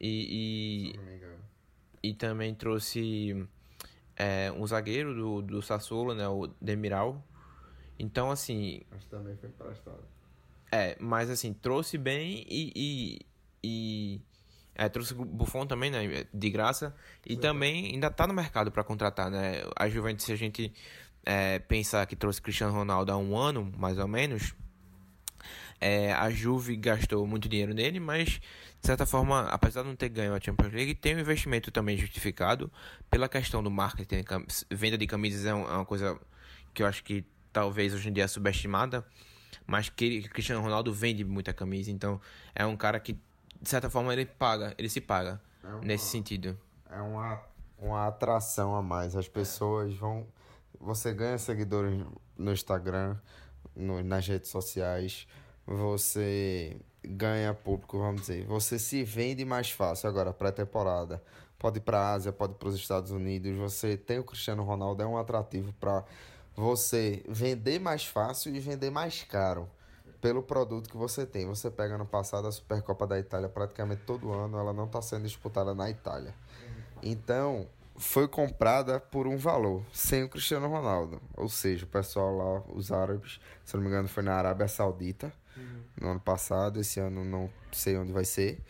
E, 0.00 0.92
e, 2.02 2.10
e 2.10 2.14
também 2.14 2.54
trouxe 2.54 3.46
é, 4.16 4.52
um 4.52 4.66
zagueiro 4.66 5.14
do, 5.14 5.42
do 5.42 5.62
Sassuolo, 5.62 6.14
né, 6.14 6.28
o 6.28 6.48
Demiral. 6.60 7.22
Então, 7.98 8.30
assim, 8.30 8.82
mas 8.90 9.04
também 9.04 9.36
foi 9.36 9.48
emprestado 9.48 10.14
é, 10.74 10.96
mas 10.98 11.30
assim, 11.30 11.52
trouxe 11.52 11.96
bem 11.96 12.44
e. 12.48 12.72
e, 12.74 13.20
e 13.62 14.20
é, 14.74 14.88
trouxe 14.88 15.14
Buffon 15.14 15.64
também, 15.64 15.88
né? 15.88 16.26
De 16.34 16.50
graça. 16.50 16.92
E 17.24 17.36
também 17.36 17.92
ainda 17.92 18.10
tá 18.10 18.26
no 18.26 18.34
mercado 18.34 18.72
para 18.72 18.82
contratar, 18.82 19.30
né? 19.30 19.62
A 19.76 19.88
Juventus, 19.88 20.24
se 20.24 20.32
a 20.32 20.36
gente 20.36 20.72
é, 21.24 21.60
pensar 21.60 22.04
que 22.06 22.16
trouxe 22.16 22.42
Cristiano 22.42 22.72
Ronaldo 22.72 23.12
há 23.12 23.16
um 23.16 23.36
ano, 23.36 23.72
mais 23.78 23.98
ou 24.00 24.08
menos. 24.08 24.52
É, 25.80 26.12
a 26.12 26.30
Juve 26.30 26.76
gastou 26.76 27.26
muito 27.26 27.48
dinheiro 27.48 27.74
nele, 27.74 28.00
mas 28.00 28.28
de 28.80 28.86
certa 28.86 29.04
forma, 29.04 29.42
apesar 29.48 29.82
de 29.82 29.88
não 29.88 29.96
ter 29.96 30.08
ganho 30.08 30.34
a 30.34 30.40
Champions 30.40 30.72
League, 30.72 30.94
tem 30.94 31.14
um 31.16 31.18
investimento 31.20 31.70
também 31.70 31.96
justificado 31.96 32.70
pela 33.10 33.28
questão 33.28 33.62
do 33.62 33.70
marketing. 33.70 34.24
Venda 34.70 34.96
de 34.96 35.06
camisas 35.06 35.44
é 35.44 35.50
é 35.50 35.54
uma 35.54 35.84
coisa 35.84 36.18
que 36.72 36.82
eu 36.82 36.86
acho 36.86 37.02
que 37.04 37.24
talvez 37.52 37.92
hoje 37.94 38.08
em 38.08 38.12
dia 38.12 38.24
é 38.24 38.28
subestimada, 38.28 39.04
mas 39.66 39.88
que 39.88 40.22
Cristiano 40.28 40.60
Ronaldo 40.62 40.92
vende 40.92 41.24
muita 41.24 41.52
camisa, 41.52 41.90
então 41.90 42.20
é 42.54 42.64
um 42.66 42.76
cara 42.76 42.98
que 42.98 43.12
de 43.60 43.68
certa 43.68 43.88
forma 43.88 44.12
ele 44.12 44.26
paga, 44.26 44.74
ele 44.76 44.88
se 44.88 45.00
paga 45.00 45.40
É 45.62 45.68
uma- 45.68 45.80
nesse 45.80 46.06
sentido. 46.10 46.58
é 46.90 47.00
uma, 47.00 47.40
uma 47.78 48.06
atração 48.08 48.74
a 48.74 48.82
mais. 48.82 49.16
As 49.16 49.28
pessoas 49.28 49.94
vão. 49.96 50.26
Você 50.80 51.14
ganha 51.14 51.38
seguidores 51.38 52.04
no 52.36 52.52
Instagram, 52.52 53.16
no- 53.74 54.02
nas 54.02 54.26
redes 54.26 54.50
sociais, 54.50 55.26
você 55.66 56.76
ganha 57.02 57.54
público, 57.54 57.98
vamos 57.98 58.22
dizer. 58.22 58.46
Você 58.46 58.78
se 58.78 59.02
vende 59.04 59.44
mais 59.44 59.70
fácil 59.70 60.08
agora, 60.08 60.32
pré-temporada. 60.32 61.22
Pode 61.58 61.78
ir 61.78 61.82
para 61.82 61.98
a 61.98 62.12
Ásia, 62.12 62.32
pode 62.32 62.52
ir 62.52 62.56
para 62.56 62.68
os 62.68 62.74
Estados 62.74 63.10
Unidos. 63.10 63.56
Você 63.56 63.96
tem 63.96 64.18
o 64.18 64.24
Cristiano 64.24 64.62
Ronaldo, 64.62 65.02
é 65.02 65.06
um 65.06 65.16
atrativo 65.16 65.72
para 65.74 66.04
você 66.56 67.22
vender 67.28 67.78
mais 67.78 68.06
fácil 68.06 68.54
e 68.54 68.60
vender 68.60 68.90
mais 68.90 69.22
caro 69.22 69.68
pelo 70.20 70.42
produto 70.42 70.88
que 70.88 70.96
você 70.96 71.26
tem. 71.26 71.46
Você 71.46 71.70
pega 71.70 71.98
no 71.98 72.06
passado 72.06 72.46
a 72.46 72.52
Supercopa 72.52 73.06
da 73.06 73.18
Itália 73.18 73.48
praticamente 73.48 74.02
todo 74.02 74.32
ano, 74.32 74.58
ela 74.58 74.72
não 74.72 74.84
está 74.84 75.00
sendo 75.02 75.24
disputada 75.24 75.74
na 75.74 75.90
Itália. 75.90 76.34
Então, 77.02 77.66
foi 77.96 78.26
comprada 78.26 78.98
por 78.98 79.26
um 79.26 79.36
valor, 79.36 79.84
sem 79.92 80.22
o 80.22 80.28
Cristiano 80.28 80.68
Ronaldo. 80.68 81.20
Ou 81.36 81.48
seja, 81.48 81.84
o 81.84 81.88
pessoal 81.88 82.36
lá, 82.36 82.62
os 82.74 82.90
árabes, 82.90 83.40
se 83.64 83.76
não 83.76 83.82
me 83.82 83.88
engano, 83.88 84.08
foi 84.08 84.22
na 84.22 84.34
Arábia 84.34 84.66
Saudita 84.66 85.32
no 86.00 86.10
ano 86.10 86.20
passado. 86.20 86.80
Esse 86.80 87.00
ano 87.00 87.24
não 87.24 87.50
sei 87.72 87.96
onde 87.96 88.12
vai 88.12 88.24
ser. 88.24 88.60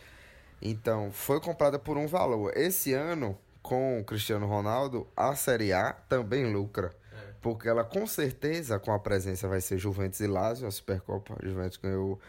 Então, 0.61 1.11
foi 1.11 1.39
comprada 1.39 1.77
por 1.77 1.97
um 1.97 2.07
valor. 2.07 2.55
Esse 2.55 2.93
ano, 2.93 3.37
com 3.61 3.99
o 3.99 4.03
Cristiano 4.03 4.47
Ronaldo, 4.47 5.07
a 5.15 5.35
Série 5.35 5.73
A 5.73 5.93
também 5.93 6.51
lucra. 6.51 6.95
Porque 7.41 7.69
ela 7.69 7.83
com 7.83 8.07
certeza, 8.07 8.79
com 8.79 8.91
a 8.91 8.99
presença, 8.99 9.47
vai 9.47 9.61
ser 9.61 9.77
Juventus 9.77 10.19
e 10.19 10.27
Lazio, 10.27 10.67
a 10.67 10.71
Supercopa. 10.71 11.35
A 11.39 11.47
Juventus 11.47 11.77
ganhou 11.77 12.19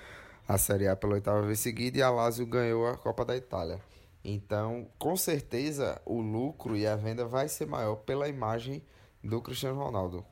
a 0.47 0.59
Série 0.59 0.87
A 0.87 0.95
pela 0.95 1.15
oitava 1.15 1.43
vez 1.43 1.59
seguida 1.59 1.99
e 1.99 2.03
a 2.03 2.11
Lazio 2.11 2.47
ganhou 2.47 2.87
a 2.87 2.97
Copa 2.97 3.25
da 3.25 3.37
Itália. 3.37 3.81
Então, 4.23 4.89
com 4.99 5.17
certeza, 5.17 6.01
o 6.05 6.21
lucro 6.21 6.77
e 6.77 6.87
a 6.87 6.97
venda 6.97 7.25
vai 7.25 7.49
ser 7.49 7.67
maior 7.67 7.97
pela 7.97 8.29
imagem 8.29 8.83
do 9.23 9.41
Cristiano 9.41 9.79
Ronaldo. 9.79 10.25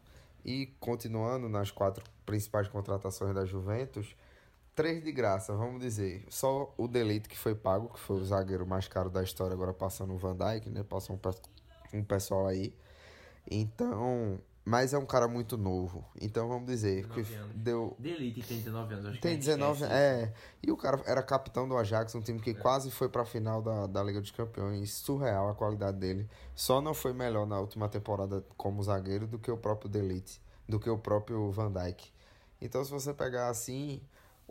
E 0.45 0.67
continuando 0.79 1.49
nas 1.49 1.71
quatro 1.71 2.05
principais 2.27 2.69
contratações 2.69 3.35
da 3.35 3.45
Juventus, 3.45 4.15
três 4.75 5.03
de 5.03 5.13
graça, 5.13 5.55
vamos 5.55 5.81
dizer. 5.81 6.25
Só 6.29 6.73
o 6.77 6.87
Delite 6.89 7.29
que 7.29 7.39
foi 7.39 7.55
pago, 7.55 7.89
que 7.89 7.99
foi 8.01 8.17
o 8.17 8.25
zagueiro 8.25 8.67
mais 8.67 8.89
caro 8.89 9.09
da 9.11 9.23
história, 9.23 9.55
agora 9.55 9.73
passando 9.73 10.13
o 10.15 10.19
Van 10.19 10.37
Dijk, 10.37 10.69
né? 10.71 10.83
Passou 10.83 11.17
um, 11.17 11.19
pe- 11.19 11.41
um 11.93 12.03
pessoal 12.05 12.47
aí. 12.47 12.75
Então, 13.51 14.41
mas 14.65 14.95
é 14.95 14.99
um 14.99 15.05
cara 15.05 15.29
muito 15.29 15.57
novo. 15.59 16.05
Então 16.21 16.49
vamos 16.49 16.67
dizer 16.67 17.07
que 17.09 17.23
19 17.23 17.35
anos. 17.35 17.57
deu 17.57 17.97
De 17.99 18.09
elite 18.11 18.43
tem 18.43 18.59
19 18.59 18.95
anos, 18.95 19.07
acho 19.07 19.13
que 19.21 19.27
a 19.27 19.31
tem 19.31 19.33
gente 19.41 19.45
19, 19.45 19.83
esquece 19.83 19.93
é. 19.93 20.33
E 20.63 20.73
o 20.73 20.77
cara 20.77 21.03
era 21.07 21.23
capitão 21.23 21.69
do 21.69 21.77
Ajax, 21.77 22.15
um 22.15 22.21
time 22.23 22.41
que 22.41 22.55
quase 22.55 22.91
foi 22.91 23.09
pra 23.09 23.25
final 23.25 23.61
da, 23.61 23.87
da 23.87 24.03
Liga 24.03 24.21
dos 24.21 24.31
Campeões. 24.31 24.93
Surreal 24.93 25.49
a 25.51 25.55
qualidade 25.55 25.99
dele. 25.99 26.29
Só 26.55 26.81
não 26.81 26.95
foi 26.95 27.13
melhor 27.13 27.47
na 27.47 27.61
última 27.61 27.89
temporada 27.89 28.43
como 28.57 28.83
zagueiro 28.83 29.27
do 29.27 29.39
que 29.39 29.51
o 29.51 29.57
próprio 29.59 29.91
Delite, 29.91 30.41
do 30.69 30.81
que 30.81 30.89
o 30.89 30.97
próprio 30.99 31.51
Van 31.51 31.71
Dijk. 31.71 32.11
Então, 32.61 32.83
se 32.83 32.91
você 32.91 33.13
pegar 33.13 33.49
assim, 33.49 34.01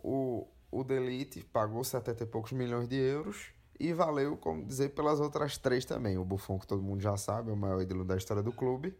o, 0.04 0.46
o 0.70 0.84
Delite 0.84 1.42
pagou 1.42 1.82
70 1.82 2.22
e 2.22 2.26
poucos 2.26 2.52
milhões 2.52 2.86
de 2.86 2.96
euros 2.96 3.46
e 3.80 3.92
valeu, 3.92 4.36
como 4.36 4.64
dizer, 4.64 4.90
pelas 4.90 5.18
outras 5.18 5.56
três 5.56 5.84
também. 5.84 6.18
O 6.18 6.24
Buffon, 6.24 6.58
que 6.58 6.66
todo 6.66 6.82
mundo 6.82 7.00
já 7.00 7.16
sabe, 7.16 7.50
é 7.50 7.52
o 7.52 7.56
maior 7.56 7.80
ídolo 7.80 8.04
da 8.04 8.16
história 8.16 8.42
do 8.42 8.52
clube 8.52 8.94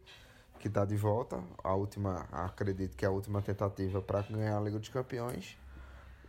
que 0.59 0.69
tá 0.69 0.83
de 0.83 0.95
volta. 0.95 1.43
A 1.63 1.75
última, 1.75 2.27
acredito 2.31 2.97
que 2.97 3.05
é 3.05 3.07
a 3.07 3.11
última 3.11 3.39
tentativa 3.39 4.01
para 4.01 4.23
ganhar 4.23 4.57
a 4.57 4.61
Liga 4.61 4.79
dos 4.79 4.89
Campeões. 4.89 5.55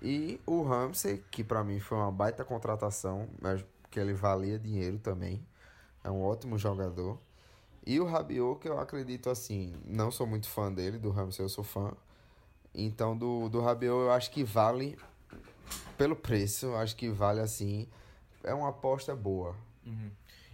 E 0.02 0.38
o 0.44 0.62
Ramsey, 0.62 1.24
que 1.30 1.42
para 1.42 1.64
mim 1.64 1.80
foi 1.80 1.96
uma 1.96 2.12
baita 2.12 2.44
contratação, 2.44 3.26
mas 3.40 3.64
que 3.90 3.98
ele 3.98 4.12
valia 4.12 4.58
dinheiro 4.58 4.98
também. 4.98 5.42
É 6.04 6.10
um 6.10 6.22
ótimo 6.22 6.58
jogador. 6.58 7.18
E 7.86 7.98
o 7.98 8.04
Rabiot, 8.04 8.60
que 8.60 8.68
eu 8.68 8.78
acredito 8.78 9.30
assim, 9.30 9.74
não 9.86 10.10
sou 10.10 10.26
muito 10.26 10.48
fã 10.50 10.70
dele, 10.70 10.98
do 10.98 11.10
Ramsey 11.10 11.42
eu 11.42 11.48
sou 11.48 11.64
fã. 11.64 11.92
Então 12.76 13.16
do, 13.16 13.48
do 13.48 13.60
Rabiot 13.60 14.04
eu 14.04 14.12
acho 14.12 14.30
que 14.30 14.44
vale 14.44 14.98
pelo 15.96 16.14
preço, 16.14 16.74
acho 16.74 16.94
que 16.94 17.08
vale 17.08 17.40
assim. 17.40 17.88
É 18.44 18.52
uma 18.54 18.68
aposta 18.68 19.16
boa. 19.16 19.56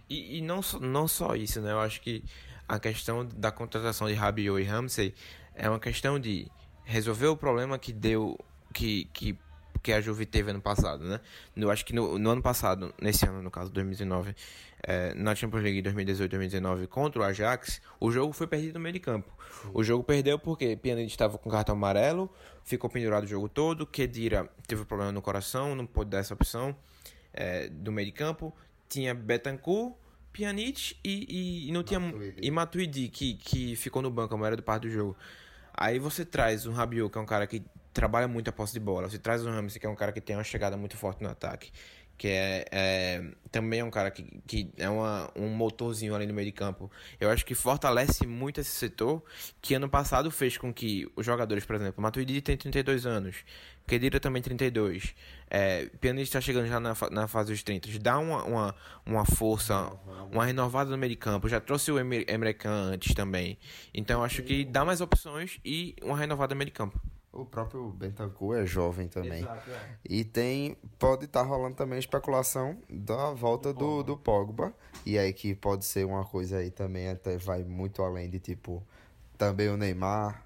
E, 0.09 0.37
e 0.37 0.41
não, 0.41 0.61
não 0.81 1.07
só 1.07 1.35
isso, 1.35 1.61
né? 1.61 1.71
Eu 1.71 1.79
acho 1.79 2.01
que 2.01 2.23
a 2.67 2.79
questão 2.79 3.25
da 3.25 3.51
contratação 3.51 4.07
de 4.07 4.13
Rabiot 4.13 4.61
e 4.61 4.63
Ramsey 4.65 5.13
é 5.53 5.69
uma 5.69 5.79
questão 5.79 6.19
de 6.19 6.47
resolver 6.83 7.27
o 7.27 7.37
problema 7.37 7.77
que 7.77 7.91
deu, 7.91 8.37
que, 8.73 9.05
que, 9.13 9.37
que 9.83 9.91
a 9.91 9.99
Juve 9.99 10.25
teve 10.25 10.49
ano 10.49 10.61
passado, 10.61 11.03
né? 11.03 11.19
Eu 11.55 11.69
acho 11.69 11.85
que 11.85 11.93
no, 11.93 12.17
no 12.17 12.29
ano 12.29 12.41
passado, 12.41 12.95
nesse 13.01 13.25
ano, 13.25 13.41
no 13.43 13.51
caso, 13.51 13.69
2019, 13.69 14.33
eh, 14.81 15.13
na 15.13 15.35
Champions 15.35 15.61
League 15.61 15.81
2018-2019 15.83 16.87
contra 16.87 17.21
o 17.21 17.23
Ajax, 17.25 17.81
o 17.99 18.09
jogo 18.09 18.31
foi 18.31 18.47
perdido 18.47 18.75
no 18.75 18.79
meio 18.79 18.93
de 18.93 19.01
campo. 19.01 19.29
O 19.73 19.83
jogo 19.83 20.01
perdeu 20.01 20.39
porque 20.39 20.77
Pjanic 20.77 21.11
estava 21.11 21.37
com 21.37 21.49
cartão 21.49 21.75
amarelo, 21.75 22.31
ficou 22.63 22.89
pendurado 22.89 23.25
o 23.25 23.27
jogo 23.27 23.49
todo, 23.49 23.85
Kedira 23.85 24.49
teve 24.65 24.85
problema 24.85 25.11
no 25.11 25.21
coração, 25.21 25.75
não 25.75 25.85
pôde 25.85 26.09
dar 26.11 26.19
essa 26.19 26.33
opção 26.33 26.73
eh, 27.33 27.67
do 27.67 27.91
meio 27.91 28.05
de 28.05 28.13
campo, 28.13 28.55
tinha 28.87 29.13
Betancourt, 29.13 29.95
Pjanic 30.31 30.95
e, 31.03 31.25
e, 31.29 31.69
e 31.69 31.71
não 31.73 31.83
tinha 31.83 31.99
Matuidi. 31.99 32.35
e 32.41 32.51
Matuidi 32.51 33.07
que, 33.09 33.33
que 33.35 33.75
ficou 33.75 34.01
no 34.01 34.09
banco 34.09 34.33
a 34.33 34.37
maioria 34.37 34.57
do 34.57 34.63
parte 34.63 34.83
do 34.83 34.89
jogo. 34.89 35.17
Aí 35.73 35.97
você 35.99 36.23
traz 36.23 36.65
um 36.67 36.71
Rabiot, 36.71 37.11
que 37.11 37.17
é 37.17 37.21
um 37.21 37.25
cara 37.25 37.47
que 37.47 37.63
trabalha 37.93 38.27
muito 38.27 38.49
a 38.49 38.51
posse 38.51 38.73
de 38.73 38.79
bola. 38.79 39.09
Você 39.09 39.19
traz 39.19 39.45
um 39.45 39.51
Ramsey, 39.51 39.79
que 39.79 39.85
é 39.85 39.89
um 39.89 39.95
cara 39.95 40.11
que 40.11 40.19
tem 40.19 40.35
uma 40.35 40.43
chegada 40.43 40.75
muito 40.75 40.97
forte 40.97 41.23
no 41.23 41.29
ataque. 41.29 41.71
Que 42.17 42.27
é, 42.27 42.65
é 42.71 43.23
também 43.51 43.79
é 43.79 43.83
um 43.83 43.89
cara 43.89 44.11
que, 44.11 44.23
que 44.45 44.71
é 44.77 44.89
uma, 44.89 45.31
um 45.35 45.49
motorzinho 45.49 46.13
ali 46.13 46.25
no 46.25 46.33
meio 46.33 46.45
de 46.45 46.51
campo. 46.51 46.91
Eu 47.19 47.29
acho 47.29 47.45
que 47.45 47.55
fortalece 47.55 48.25
muito 48.27 48.61
esse 48.61 48.71
setor, 48.71 49.23
que 49.61 49.73
ano 49.73 49.89
passado 49.89 50.29
fez 50.31 50.57
com 50.57 50.73
que 50.73 51.09
os 51.15 51.25
jogadores, 51.25 51.65
por 51.65 51.75
exemplo, 51.75 52.01
Matuidi 52.01 52.41
tem 52.41 52.55
32 52.55 53.05
anos, 53.05 53.37
Kedira 53.85 54.19
também 54.19 54.41
32, 54.41 55.13
é, 55.49 55.87
Pjanic 55.99 56.23
está 56.23 56.39
chegando 56.39 56.67
já 56.67 56.79
na, 56.79 56.95
na 57.11 57.27
fase 57.27 57.51
dos 57.51 57.61
30, 57.63 57.99
dá 57.99 58.17
uma, 58.17 58.43
uma, 58.43 58.75
uma 59.05 59.25
força, 59.25 59.91
uma 60.31 60.45
renovada 60.45 60.89
no 60.89 60.97
meio 60.97 61.09
de 61.11 61.17
campo. 61.17 61.49
Já 61.49 61.59
trouxe 61.59 61.91
o 61.91 61.99
Emre 61.99 62.53
Can 62.53 62.93
antes 62.93 63.13
também. 63.13 63.57
Então 63.93 64.23
acho 64.23 64.41
que 64.43 64.63
dá 64.63 64.85
mais 64.85 65.01
opções 65.01 65.59
e 65.65 65.95
uma 66.01 66.17
renovada 66.17 66.55
no 66.55 66.59
meio 66.59 66.67
de 66.67 66.71
campo. 66.71 66.99
O 67.33 67.43
próprio 67.43 67.89
Bentancur 67.89 68.55
é 68.55 68.65
jovem 68.65 69.07
também. 69.07 69.43
é. 69.43 69.97
E 70.07 70.23
tem. 70.23 70.77
Pode 70.99 71.25
estar 71.25 71.41
rolando 71.41 71.75
também 71.75 71.97
especulação 71.97 72.77
da 72.87 73.31
volta 73.31 73.73
do, 73.73 74.03
do 74.03 74.15
Pogba. 74.15 74.71
E 75.03 75.17
aí 75.17 75.33
que 75.33 75.55
pode 75.55 75.83
ser 75.83 76.05
uma 76.05 76.23
coisa 76.23 76.57
aí 76.57 76.69
também, 76.69 77.09
até 77.09 77.35
vai 77.37 77.63
muito 77.63 78.03
além 78.03 78.29
de 78.29 78.39
tipo. 78.39 78.83
Também 79.37 79.67
o 79.69 79.75
Neymar. 79.75 80.45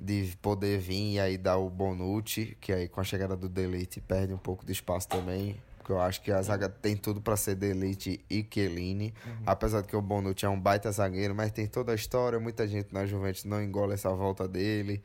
De 0.00 0.36
poder 0.40 0.78
vir 0.78 1.14
e 1.14 1.20
aí 1.20 1.36
dar 1.36 1.58
o 1.58 1.68
Bonucci, 1.68 2.56
que 2.60 2.72
aí 2.72 2.88
com 2.88 3.00
a 3.00 3.04
chegada 3.04 3.36
do 3.36 3.48
Delite 3.48 4.00
perde 4.00 4.32
um 4.32 4.38
pouco 4.38 4.64
de 4.64 4.72
espaço 4.72 5.08
também. 5.08 5.60
Porque 5.78 5.92
eu 5.92 6.00
acho 6.00 6.22
que 6.22 6.32
a 6.32 6.40
zaga 6.42 6.68
tem 6.68 6.96
tudo 6.96 7.20
para 7.20 7.36
ser 7.36 7.54
Delite 7.56 8.24
e 8.28 8.46
Chiellini. 8.48 9.12
Apesar 9.44 9.82
de 9.82 9.88
que 9.88 9.96
o 9.96 10.02
Bonucci 10.02 10.44
é 10.44 10.48
um 10.48 10.58
baita 10.58 10.90
zagueiro, 10.90 11.34
mas 11.34 11.52
tem 11.52 11.66
toda 11.66 11.92
a 11.92 11.94
história. 11.94 12.40
Muita 12.40 12.66
gente 12.66 12.92
na 12.92 13.06
Juventus 13.06 13.44
não 13.44 13.62
engole 13.62 13.92
essa 13.94 14.10
volta 14.10 14.48
dele. 14.48 15.02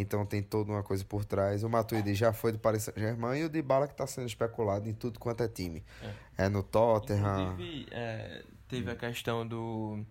Então 0.00 0.24
tem 0.24 0.42
toda 0.42 0.70
uma 0.70 0.82
coisa 0.82 1.04
por 1.04 1.24
trás. 1.24 1.64
O 1.64 1.68
Matuidi 1.68 2.14
já 2.14 2.32
foi 2.32 2.52
do 2.52 2.58
Paris 2.58 2.84
Saint-Germain 2.84 3.40
e 3.40 3.44
o 3.44 3.48
Dybala 3.48 3.86
que 3.86 3.94
está 3.94 4.06
sendo 4.06 4.26
especulado 4.26 4.88
em 4.88 4.94
tudo 4.94 5.18
quanto 5.18 5.42
é 5.42 5.48
time. 5.48 5.84
É, 6.36 6.48
no 6.48 6.62
Tottenham. 6.62 7.52
Inclusive, 7.52 7.86
é, 7.90 8.42
teve 8.68 8.90
a 8.90 8.96
questão 8.96 9.46
do. 9.46 10.04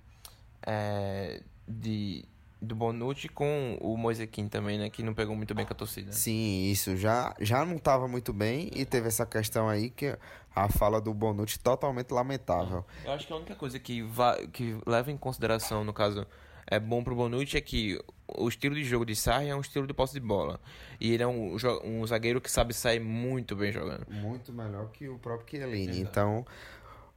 é, 0.66 1.42
de, 1.68 2.26
do 2.62 2.76
Bonucci 2.76 3.30
com 3.30 3.78
o 3.82 3.96
Moisequim 3.98 4.48
também, 4.48 4.78
né? 4.78 4.90
Que 4.90 5.04
não 5.04 5.14
pegou 5.14 5.36
muito 5.36 5.54
bem 5.54 5.66
com 5.66 5.74
a 5.74 5.76
torcida. 5.76 6.12
Sim, 6.12 6.70
isso 6.72 6.96
já, 6.98 7.36
já 7.40 7.66
não 7.66 7.76
estava 7.76 8.08
muito 8.08 8.34
bem 8.34 8.70
e 8.74 8.86
teve 8.86 9.08
essa 9.08 9.26
questão 9.26 9.70
aí 9.70 9.90
que 9.90 10.18
a 10.56 10.68
fala 10.70 11.00
do 11.00 11.14
Bonucci 11.14 11.60
totalmente 11.60 12.12
lamentável. 12.12 12.84
Eu 13.06 13.12
acho 13.12 13.28
que 13.28 13.34
a 13.34 13.36
única 13.36 13.56
coisa 13.56 13.80
que, 13.80 14.02
va 14.02 14.38
que 14.48 14.78
leva 14.86 15.12
em 15.12 15.18
consideração, 15.18 15.84
no 15.84 15.94
caso, 15.94 16.26
é 16.66 16.80
bom 16.80 17.04
pro 17.04 17.16
Bonucci 17.16 17.58
é 17.58 17.62
que 17.62 18.00
o 18.28 18.48
estilo 18.48 18.76
de 18.76 18.84
jogo 18.84 19.06
de 19.06 19.16
Sarri 19.16 19.50
é 19.50 19.56
um 19.56 19.62
estilo 19.62 19.88
de 19.88 19.94
posse 19.94 20.14
de 20.14 20.20
bola. 20.20 20.60
E 21.00 21.12
ele 21.14 21.24
é 21.24 21.28
um, 21.28 21.56
um 21.84 22.06
zagueiro 22.06 22.42
que 22.42 22.50
sabe 22.52 22.74
sair 22.74 23.00
muito 23.00 23.56
bem 23.56 23.72
jogando. 23.72 24.06
Muito 24.10 24.52
melhor 24.54 24.90
que 24.92 25.08
o 25.08 25.18
próprio 25.18 25.48
Chiellini. 25.50 26.00
Então, 26.00 26.46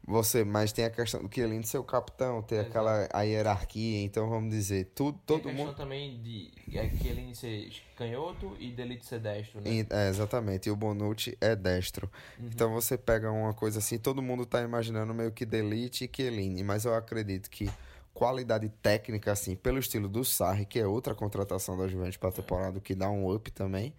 você, 0.07 0.45
mas 0.45 0.73
tem 0.73 0.85
a 0.85 0.91
questão 0.91 1.23
do 1.23 1.33
Chiellini 1.33 1.63
ser 1.65 1.79
o 1.79 1.85
capitão, 1.85 2.43
ter 2.43 2.61
aquela 2.61 3.09
a 3.13 3.23
hierarquia, 3.23 4.03
então 4.03 4.29
vamos 4.29 4.51
dizer, 4.51 4.87
tudo, 4.95 5.19
todo 5.27 5.43
Tem 5.43 5.53
a 5.53 5.55
mundo 5.55 5.75
também 5.75 6.21
de 6.23 6.51
é, 6.75 6.91
ele 7.05 7.35
ser 7.35 7.71
canhoto 7.97 8.57
e 8.59 8.71
Delite 8.73 9.05
ser 9.07 9.21
destro, 9.21 9.61
né? 9.61 9.71
E- 9.71 9.87
É, 9.91 10.09
exatamente, 10.09 10.69
e 10.69 10.73
o 10.73 10.77
Bonucci 10.77 11.37
é 11.41 11.55
destro. 11.55 12.11
Então 12.41 12.73
você 12.73 12.97
pega 12.97 13.31
uma 13.31 13.53
coisa 13.53 13.79
assim, 13.79 13.99
todo 13.99 14.23
mundo 14.23 14.47
tá 14.47 14.63
imaginando 14.63 15.13
meio 15.15 15.31
que 15.33 15.45
Delite 15.45 16.05
e 16.05 16.11
Chiellini, 16.17 16.65
mas 16.65 16.85
eu 16.87 16.95
acredito 16.95 17.51
que 17.51 17.71
qualidade 18.15 18.69
técnica, 18.83 19.33
assim, 19.33 19.57
pelo 19.57 19.79
estilo 19.79 20.09
do 20.09 20.25
Sarri, 20.25 20.67
que 20.67 20.79
é 20.79 20.87
outra 20.87 21.15
contratação 21.15 21.77
da 21.77 21.89
Juventus 21.89 22.17
para 22.17 22.29
a 22.29 22.33
temporada, 22.33 22.81
que 22.81 22.95
dá 22.95 23.11
um 23.11 23.33
up 23.33 23.51
também, 23.51 23.95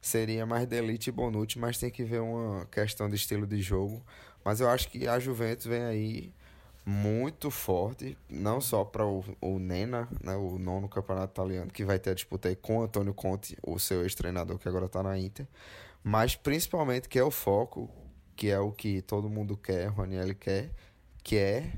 seria 0.00 0.46
mais 0.46 0.66
Delite 0.66 1.10
e 1.10 1.12
Bonucci, 1.12 1.58
mas 1.58 1.78
tem 1.78 1.90
que 1.90 2.04
ver 2.04 2.20
uma 2.20 2.64
questão 2.66 3.08
de 3.08 3.16
estilo 3.16 3.46
de 3.46 3.60
jogo. 3.60 4.02
Mas 4.44 4.60
eu 4.60 4.68
acho 4.68 4.88
que 4.88 5.08
a 5.08 5.18
Juventus 5.18 5.66
vem 5.66 5.82
aí 5.82 6.32
muito 6.84 7.50
forte, 7.50 8.16
não 8.30 8.60
só 8.60 8.84
para 8.84 9.04
o, 9.04 9.24
o 9.40 9.58
Nena, 9.58 10.08
né, 10.22 10.36
o 10.36 10.56
nono 10.56 10.88
campeonato 10.88 11.32
italiano, 11.32 11.70
que 11.72 11.84
vai 11.84 11.98
ter 11.98 12.10
a 12.10 12.14
disputa 12.14 12.48
aí 12.48 12.54
com 12.54 12.78
o 12.78 12.82
Antônio 12.82 13.12
Conte, 13.12 13.58
o 13.60 13.76
seu 13.80 14.02
ex-treinador 14.04 14.56
que 14.56 14.68
agora 14.68 14.86
está 14.86 15.02
na 15.02 15.18
Inter, 15.18 15.48
mas 16.04 16.36
principalmente 16.36 17.08
que 17.08 17.18
é 17.18 17.24
o 17.24 17.30
foco, 17.32 17.90
que 18.36 18.48
é 18.48 18.60
o 18.60 18.70
que 18.70 19.02
todo 19.02 19.28
mundo 19.28 19.56
quer, 19.56 19.90
o 19.90 19.94
Raniel 19.94 20.32
quer, 20.36 20.70
que 21.24 21.36
é 21.36 21.72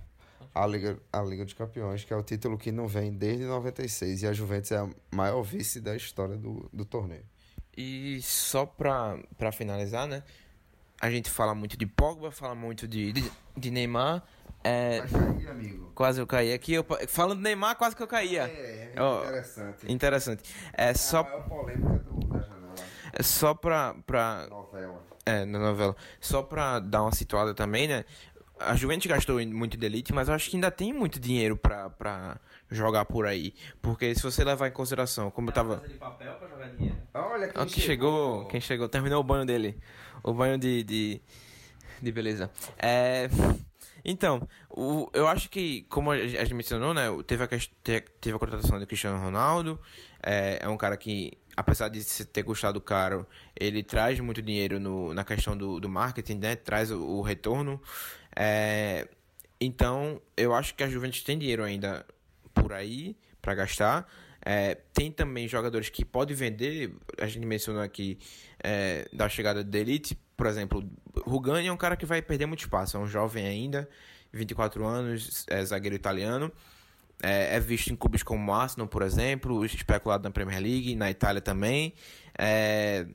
a 0.59 0.67
Liga, 0.67 0.99
a 1.13 1.23
Liga 1.23 1.45
dos 1.45 1.55
Campeões, 1.55 2.05
que 2.05 2.13
é 2.13 2.17
o 2.17 2.23
título 2.23 2.59
que 2.59 2.73
não 2.73 2.89
vem 2.89 3.13
desde 3.13 3.45
96, 3.45 4.23
e 4.23 4.27
a 4.27 4.33
Juventus 4.33 4.73
é 4.73 4.79
a 4.79 4.89
maior 5.11 5.43
vice 5.43 5.81
da 5.81 5.95
história 5.95 6.37
do, 6.37 6.69
do 6.73 6.85
torneio. 6.85 7.25
E 7.77 8.21
só 8.23 8.67
pra, 8.67 9.17
pra 9.37 9.53
finalizar, 9.53 10.09
né? 10.09 10.25
A 11.01 11.09
gente 11.11 11.31
fala 11.31 11.55
muito 11.55 11.77
de 11.77 11.87
Pogba, 11.87 12.33
fala 12.33 12.57
muito 12.57 12.89
de, 12.89 13.13
de, 13.13 13.33
de 13.57 13.71
Neymar. 13.71 14.25
É, 14.65 15.01
aí, 15.01 15.47
amigo. 15.47 15.93
quase 15.95 16.21
eu 16.21 16.27
caí 16.27 16.53
aqui. 16.53 16.73
Eu, 16.75 16.85
falando 17.07 17.39
de 17.39 17.45
Neymar, 17.45 17.77
quase 17.77 17.95
que 17.95 18.03
eu 18.03 18.09
caía. 18.09 18.49
É, 18.49 18.95
Ó, 18.99 19.23
interessante. 19.23 19.93
Interessante. 19.93 20.55
É 20.73 20.93
só, 20.93 21.23
maior 21.23 21.49
polêmica 21.49 21.99
do, 22.01 22.27
da 22.27 22.41
janela, 22.41 22.75
é 23.13 23.23
só 23.23 23.55
pra, 23.55 23.95
pra. 24.05 24.49
novela. 24.51 25.07
É, 25.25 25.45
na 25.45 25.61
novela. 25.61 25.95
Só 26.21 26.43
pra 26.43 26.81
dar 26.81 27.03
uma 27.03 27.13
situada 27.13 27.55
também, 27.55 27.87
né? 27.87 28.05
A 28.61 28.75
Juventus 28.75 29.07
gastou 29.07 29.45
muito 29.47 29.77
de 29.77 29.87
elite, 29.87 30.13
mas 30.13 30.29
eu 30.29 30.35
acho 30.35 30.51
que 30.51 30.57
ainda 30.57 30.71
tem 30.71 30.93
muito 30.93 31.19
dinheiro 31.21 31.57
pra, 31.57 31.91
pra 31.91 32.39
jogar 32.71 33.05
por 33.05 33.27
aí. 33.27 33.55
Porque 33.81 34.15
se 34.15 34.23
você 34.23 34.45
levar 34.45 34.69
em 34.69 34.73
consideração, 34.73 35.31
como 35.31 35.49
eu 35.51 35.55
tava. 35.55 35.77
Casa 35.77 35.89
de 35.89 35.95
papel 35.95 36.35
pra 36.35 36.49
jogar 36.49 36.69
dinheiro. 36.71 36.97
Olha 37.15 37.53
Ó, 37.55 37.65
quem 37.65 37.83
chegou, 37.83 38.47
quem 38.47 38.61
chegou, 38.61 38.89
terminou 38.89 39.21
o 39.21 39.25
banho 39.25 39.47
dele. 39.47 39.79
O 40.23 40.33
banho 40.33 40.59
de. 40.59 40.83
de, 40.83 41.21
de 42.03 42.13
beleza. 42.13 42.51
É. 42.79 43.29
Então, 44.05 44.47
o, 44.71 45.11
eu 45.13 45.27
acho 45.27 45.51
que, 45.51 45.83
como 45.89 46.11
a 46.11 46.27
gente 46.27 46.55
mencionou, 46.55 46.95
né? 46.95 47.07
Teve 47.27 47.45
a, 47.45 47.49
teve 48.21 48.37
a 48.37 48.39
contratação 48.39 48.79
do 48.79 48.87
Cristiano 48.87 49.23
Ronaldo. 49.23 49.79
É, 50.23 50.61
é 50.63 50.69
um 50.69 50.77
cara 50.77 50.97
que, 50.97 51.33
apesar 51.57 51.89
de 51.89 52.03
ter 52.27 52.43
custado 52.43 52.81
caro, 52.81 53.27
ele 53.59 53.83
traz 53.83 54.19
muito 54.21 54.41
dinheiro 54.41 54.81
no, 54.81 55.13
na 55.13 55.25
questão 55.25 55.57
do, 55.57 55.79
do 55.79 55.89
marketing, 55.89 56.39
né? 56.39 56.57
Traz 56.57 56.91
o, 56.91 57.01
o 57.01 57.23
retorno. 57.23 57.81
É, 58.35 59.09
então, 59.61 60.21
eu 60.37 60.55
acho 60.55 60.75
que 60.75 60.83
a 60.83 60.89
Juventus 60.89 61.23
tem 61.23 61.39
dinheiro 61.39 61.65
ainda 61.65 62.07
por 62.55 62.73
aí 62.73 63.17
para 63.41 63.55
gastar. 63.55 64.11
É, 64.45 64.77
tem 64.93 65.11
também 65.11 65.49
jogadores 65.49 65.89
que 65.89 66.05
pode 66.05 66.35
vender. 66.35 66.95
A 67.21 67.27
gente 67.27 67.47
mencionou 67.47 67.83
aqui 67.83 68.19
é, 68.63 69.09
da 69.13 69.29
chegada 69.29 69.63
da 69.65 69.79
Elite, 69.79 70.17
por 70.39 70.47
exemplo, 70.47 70.89
Rugani 71.27 71.67
é 71.67 71.73
um 71.73 71.77
cara 71.77 71.97
que 71.97 72.07
vai 72.07 72.23
perder 72.23 72.47
muito 72.47 72.61
espaço. 72.61 72.97
É 72.97 73.01
um 73.01 73.09
jovem 73.09 73.45
ainda, 73.45 73.89
24 74.33 74.87
anos, 74.87 75.45
é 75.49 75.65
zagueiro 75.65 75.97
italiano. 75.97 76.53
É, 77.23 77.57
é 77.57 77.61
visto 77.61 77.93
em 77.93 77.97
clubes 77.97 78.23
como 78.23 78.51
o 78.51 78.55
Arsenal, 78.55 78.87
por 78.87 79.03
exemplo, 79.03 79.65
especulado 79.65 80.23
na 80.25 80.31
Premier 80.31 80.61
League, 80.61 80.95
na 80.95 81.11
Itália 81.11 81.41
também. 81.41 81.95
É, 82.39 83.07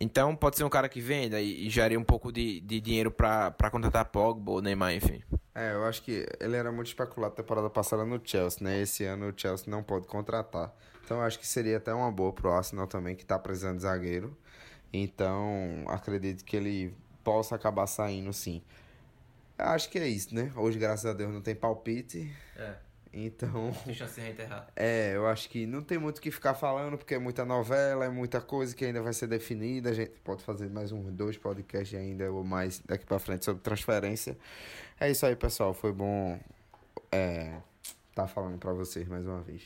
então 0.00 0.34
pode 0.34 0.56
ser 0.56 0.64
um 0.64 0.68
cara 0.68 0.88
que 0.88 1.00
venda 1.00 1.40
e, 1.40 1.66
e 1.66 1.70
gere 1.70 1.96
um 1.96 2.02
pouco 2.02 2.32
de, 2.32 2.60
de 2.60 2.80
dinheiro 2.80 3.10
para 3.10 3.70
contratar 3.70 4.04
Pogba 4.06 4.52
ou 4.52 4.60
Neymar, 4.60 4.94
enfim. 4.94 5.22
É, 5.54 5.72
eu 5.72 5.84
acho 5.84 6.02
que 6.02 6.26
ele 6.40 6.56
era 6.56 6.72
muito 6.72 6.88
especulado 6.88 7.34
temporada 7.34 7.70
passada 7.70 8.04
no 8.04 8.20
Chelsea, 8.22 8.58
né? 8.60 8.80
Esse 8.80 9.04
ano 9.04 9.28
o 9.28 9.32
Chelsea 9.36 9.70
não 9.70 9.84
pode 9.84 10.08
contratar. 10.08 10.74
Então 11.04 11.18
eu 11.18 11.22
acho 11.22 11.38
que 11.38 11.46
seria 11.46 11.76
até 11.76 11.94
uma 11.94 12.10
boa 12.10 12.32
pro 12.32 12.50
Arsenal 12.50 12.88
também, 12.88 13.14
que 13.14 13.24
tá 13.24 13.38
precisando 13.38 13.76
de 13.76 13.82
zagueiro. 13.82 14.36
Então, 14.92 15.84
acredito 15.86 16.44
que 16.44 16.56
ele 16.56 16.94
possa 17.22 17.54
acabar 17.54 17.86
saindo 17.86 18.32
sim. 18.32 18.62
Eu 19.58 19.66
acho 19.66 19.88
que 19.88 19.98
é 19.98 20.08
isso, 20.08 20.34
né? 20.34 20.52
Hoje, 20.56 20.78
graças 20.78 21.06
a 21.06 21.12
Deus, 21.12 21.32
não 21.32 21.40
tem 21.40 21.54
palpite. 21.54 22.34
É, 22.56 22.74
Então, 23.14 23.72
tem 23.84 23.94
chance 23.94 24.14
de 24.14 24.20
reenterrar. 24.20 24.66
é, 24.74 25.14
eu 25.14 25.26
acho 25.26 25.48
que 25.48 25.66
não 25.66 25.82
tem 25.82 25.98
muito 25.98 26.18
o 26.18 26.20
que 26.20 26.30
ficar 26.30 26.54
falando, 26.54 26.98
porque 26.98 27.14
é 27.14 27.18
muita 27.18 27.44
novela, 27.44 28.04
é 28.04 28.08
muita 28.08 28.40
coisa 28.40 28.74
que 28.74 28.84
ainda 28.84 29.00
vai 29.00 29.12
ser 29.12 29.26
definida. 29.28 29.90
A 29.90 29.94
gente 29.94 30.10
pode 30.24 30.42
fazer 30.42 30.68
mais 30.68 30.90
uns 30.90 31.12
dois 31.12 31.36
podcasts 31.36 31.98
ainda, 31.98 32.30
ou 32.32 32.42
mais 32.42 32.80
daqui 32.80 33.06
pra 33.06 33.18
frente, 33.18 33.44
sobre 33.44 33.62
transferência. 33.62 34.36
É 34.98 35.10
isso 35.10 35.24
aí, 35.24 35.36
pessoal. 35.36 35.72
Foi 35.72 35.92
bom 35.92 36.38
é, 37.12 37.60
tá 38.14 38.26
falando 38.26 38.58
pra 38.58 38.72
vocês 38.72 39.06
mais 39.06 39.24
uma 39.26 39.40
vez. 39.40 39.62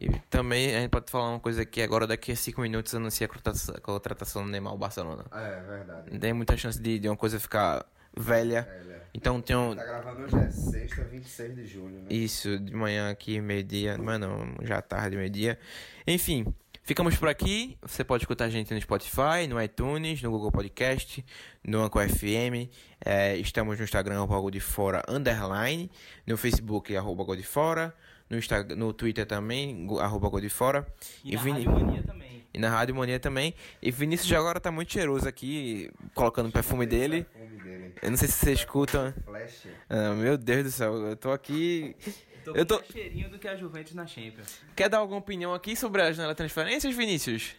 E 0.00 0.08
também 0.28 0.74
a 0.74 0.80
gente 0.80 0.90
pode 0.90 1.08
falar 1.08 1.30
uma 1.30 1.38
coisa 1.40 1.62
aqui 1.62 1.80
agora, 1.80 2.04
daqui 2.04 2.32
a 2.32 2.36
5 2.36 2.60
minutos 2.60 2.92
anuncia 2.94 3.26
a 3.26 3.28
contratação- 3.28 3.74
a 3.76 3.80
contratação 3.80 4.44
do 4.44 4.50
Neymar 4.50 4.72
ao 4.72 4.78
Barcelona. 4.78 5.24
É, 5.30 5.60
verdade. 5.60 6.10
Não 6.12 6.18
tem 6.18 6.32
muita 6.32 6.56
chance 6.56 6.80
de, 6.80 6.98
de 6.98 7.08
uma 7.08 7.16
coisa 7.16 7.38
ficar 7.38 7.86
velha. 8.16 8.68
Então 9.16 9.40
tem 9.40 9.54
um. 9.54 9.74
Tá 9.76 9.84
gravando 9.84 10.22
hoje, 10.24 10.36
é 10.36 10.50
sexta, 10.50 11.04
26 11.04 11.54
de 11.54 11.66
julho, 11.66 12.00
né? 12.00 12.06
Isso, 12.10 12.58
de 12.58 12.74
manhã 12.74 13.10
aqui, 13.10 13.40
meio-dia. 13.40 13.96
Mas 13.96 14.18
não, 14.18 14.54
já 14.62 14.82
tarde, 14.82 15.16
meio-dia. 15.16 15.56
Enfim, 16.04 16.44
ficamos 16.82 17.14
por 17.16 17.28
aqui. 17.28 17.78
Você 17.82 18.02
pode 18.02 18.24
escutar 18.24 18.46
a 18.46 18.50
gente 18.50 18.74
no 18.74 18.80
Spotify, 18.80 19.46
no 19.48 19.62
iTunes, 19.62 20.20
no 20.20 20.32
Google 20.32 20.50
Podcast, 20.50 21.24
no 21.62 21.84
Anchor 21.84 22.08
FM. 22.08 22.68
É, 23.04 23.36
estamos 23.36 23.78
no 23.78 23.84
Instagram, 23.84 24.20
arroba 24.22 24.50
de 24.50 24.58
Fora, 24.58 25.00
underline. 25.08 25.88
No 26.26 26.36
Facebook, 26.36 26.96
arroba 26.96 27.36
de 27.36 27.44
Fora. 27.44 27.94
No, 28.28 28.36
Insta, 28.38 28.64
no 28.64 28.92
Twitter 28.92 29.26
também, 29.26 29.86
arroba 30.00 30.40
de 30.40 30.48
Fora. 30.48 30.84
E, 31.22 31.36
na 31.36 31.42
Vini- 31.42 31.64
Rádio 31.64 31.72
Mania 31.86 32.02
também. 32.02 32.44
e 32.54 32.58
na 32.58 32.70
Rádio 32.70 32.94
Mania 32.96 33.20
também. 33.20 33.54
E 33.82 33.90
Vinícius 33.92 34.28
já 34.28 34.38
agora 34.38 34.58
tá 34.58 34.72
muito 34.72 34.90
cheiroso 34.92 35.28
aqui, 35.28 35.90
colocando 36.14 36.48
o 36.48 36.52
perfume 36.52 36.86
dele. 36.86 37.24
Perfume 37.24 37.46
dele. 37.48 37.53
Eu 38.02 38.10
não 38.10 38.16
sei 38.16 38.28
se 38.28 38.34
você 38.34 38.52
escuta. 38.52 39.14
Flash. 39.24 39.66
Ah, 39.88 40.14
meu 40.14 40.36
Deus 40.36 40.64
do 40.64 40.70
céu, 40.70 40.94
eu 40.94 41.16
tô 41.16 41.30
aqui. 41.32 41.96
Tô 42.44 42.50
Eu 42.50 42.56
com 42.58 42.64
tô- 42.66 42.74
mais 42.76 42.86
cheirinho 42.88 43.30
do 43.30 43.38
que 43.38 43.48
a 43.48 43.56
Juventus 43.56 43.94
na 43.94 44.06
Champions. 44.06 44.60
Quer 44.76 44.88
dar 44.90 44.98
alguma 44.98 45.18
opinião 45.18 45.54
aqui 45.54 45.74
sobre 45.74 46.02
a 46.02 46.12
janela 46.12 46.34
de 46.34 46.36
transferências, 46.36 46.94
Vinícius? 46.94 47.56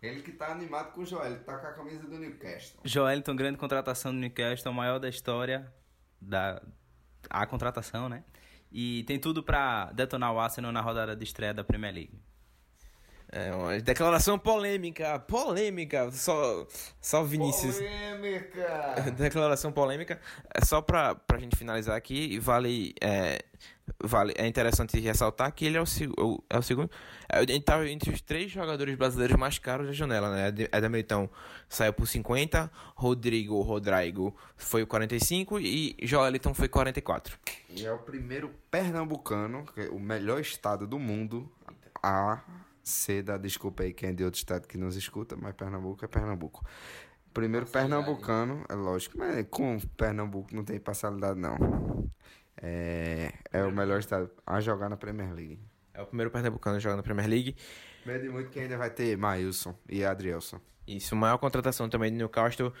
Ele 0.00 0.22
que 0.22 0.30
tá 0.30 0.52
animado 0.52 0.92
com 0.92 1.00
o 1.00 1.04
Joel, 1.06 1.40
tá 1.40 1.58
com 1.58 1.66
a 1.66 1.72
camisa 1.72 2.04
do 2.06 2.16
Newcastle. 2.18 2.78
Joelton, 2.84 3.34
grande 3.34 3.58
contratação 3.58 4.12
do 4.12 4.18
Newcastle, 4.18 4.72
maior 4.72 5.00
da 5.00 5.08
história 5.08 5.72
da 6.20 6.62
a 7.28 7.44
contratação, 7.46 8.08
né? 8.08 8.22
E 8.70 9.02
tem 9.04 9.18
tudo 9.18 9.42
pra 9.42 9.86
detonar 9.92 10.32
o 10.32 10.38
Arsenal 10.38 10.70
na 10.70 10.80
rodada 10.80 11.16
de 11.16 11.24
estreia 11.24 11.52
da 11.52 11.64
Premier 11.64 11.92
League. 11.92 12.20
É 13.30 13.52
uma 13.54 13.78
declaração 13.80 14.38
polêmica, 14.38 15.18
polêmica, 15.18 16.10
só, 16.12 16.66
só 17.00 17.22
Vinícius. 17.22 17.76
Polêmica! 17.76 18.94
Declaração 19.16 19.70
polêmica. 19.70 20.18
É 20.54 20.64
só 20.64 20.80
pra, 20.80 21.14
pra 21.14 21.38
gente 21.38 21.54
finalizar 21.54 21.94
aqui, 21.94 22.38
vale, 22.38 22.94
é, 23.02 23.40
vale. 24.02 24.32
É 24.38 24.46
interessante 24.46 24.98
ressaltar 24.98 25.52
que 25.52 25.66
ele 25.66 25.76
é 25.76 25.82
o, 25.82 25.84
é 26.48 26.58
o 26.58 26.62
segundo. 26.62 26.90
é, 27.30 27.42
Ele 27.42 27.60
tá 27.60 27.86
entre 27.86 28.10
os 28.10 28.22
três 28.22 28.50
jogadores 28.50 28.96
brasileiros 28.96 29.36
mais 29.36 29.58
caros 29.58 29.86
da 29.88 29.92
janela, 29.92 30.34
né? 30.34 30.48
Ed- 30.48 30.68
Éder 30.72 30.88
Militão 30.90 31.28
saiu 31.68 31.92
por 31.92 32.06
50, 32.08 32.70
Rodrigo 32.94 33.60
Rodrigo 33.60 34.34
foi 34.56 34.86
45 34.86 35.60
e 35.60 35.94
Joeliton 36.02 36.54
foi 36.54 36.66
44. 36.68 37.38
E 37.68 37.84
é 37.84 37.92
o 37.92 37.98
primeiro 37.98 38.50
pernambucano, 38.70 39.66
que 39.74 39.82
é 39.82 39.88
o 39.90 39.98
melhor 40.00 40.40
estado 40.40 40.86
do 40.86 40.98
mundo, 40.98 41.46
a 42.02 42.40
ser 42.88 43.22
da. 43.22 43.36
Desculpa 43.36 43.82
aí 43.82 43.92
quem 43.92 44.10
é 44.10 44.12
de 44.12 44.24
outro 44.24 44.38
estado 44.38 44.66
que 44.66 44.78
nos 44.78 44.96
escuta, 44.96 45.36
mas 45.36 45.54
Pernambuco 45.54 46.04
é 46.04 46.08
Pernambuco. 46.08 46.64
Primeiro 47.32 47.66
pernambucano, 47.66 48.64
é 48.68 48.74
lógico, 48.74 49.18
mas 49.18 49.46
com 49.50 49.78
Pernambuco 49.96 50.54
não 50.54 50.64
tem 50.64 50.80
parcialidade 50.80 51.38
não. 51.38 51.56
É, 52.60 53.32
é 53.52 53.62
o 53.62 53.70
melhor 53.70 54.00
estado 54.00 54.30
a 54.44 54.60
jogar 54.60 54.88
na 54.88 54.96
Premier 54.96 55.32
League. 55.32 55.60
É 55.94 56.02
o 56.02 56.06
primeiro 56.06 56.30
pernambucano 56.30 56.80
jogando 56.80 56.98
na 56.98 57.02
Premier 57.02 57.28
League. 57.28 57.56
Medo 58.04 58.32
muito 58.32 58.50
que 58.50 58.60
ainda 58.60 58.76
vai 58.76 58.90
ter 58.90 59.16
Maílson 59.16 59.74
e 59.88 60.04
Adrielson. 60.04 60.60
Isso, 60.86 61.14
maior 61.14 61.38
contratação 61.38 61.88
também 61.88 62.10
do 62.10 62.16
Newcastle. 62.16 62.72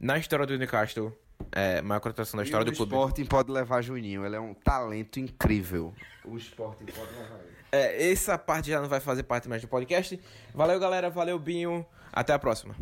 Na 0.00 0.18
história 0.18 0.46
do 0.46 0.56
Newcastle, 0.56 1.16
é, 1.52 1.80
maior 1.82 2.00
contratação 2.00 2.38
da 2.38 2.44
história 2.44 2.64
e 2.64 2.66
do 2.66 2.72
o 2.72 2.76
clube. 2.76 2.92
Sporting 2.92 3.24
pode 3.24 3.50
levar 3.50 3.82
Juninho, 3.82 4.24
ele 4.24 4.36
é 4.36 4.40
um 4.40 4.54
talento 4.54 5.18
incrível. 5.20 5.94
O 6.24 6.36
Sporting 6.36 6.86
pode 6.86 7.12
levar 7.12 7.40
ele. 7.40 7.58
É, 7.70 8.10
essa 8.10 8.38
parte 8.38 8.70
já 8.70 8.80
não 8.80 8.88
vai 8.88 9.00
fazer 9.00 9.22
parte 9.24 9.48
mais 9.48 9.60
do 9.60 9.68
podcast. 9.68 10.18
Valeu, 10.54 10.80
galera. 10.80 11.10
Valeu, 11.10 11.38
Binho. 11.38 11.84
Até 12.12 12.32
a 12.32 12.38
próxima. 12.38 12.74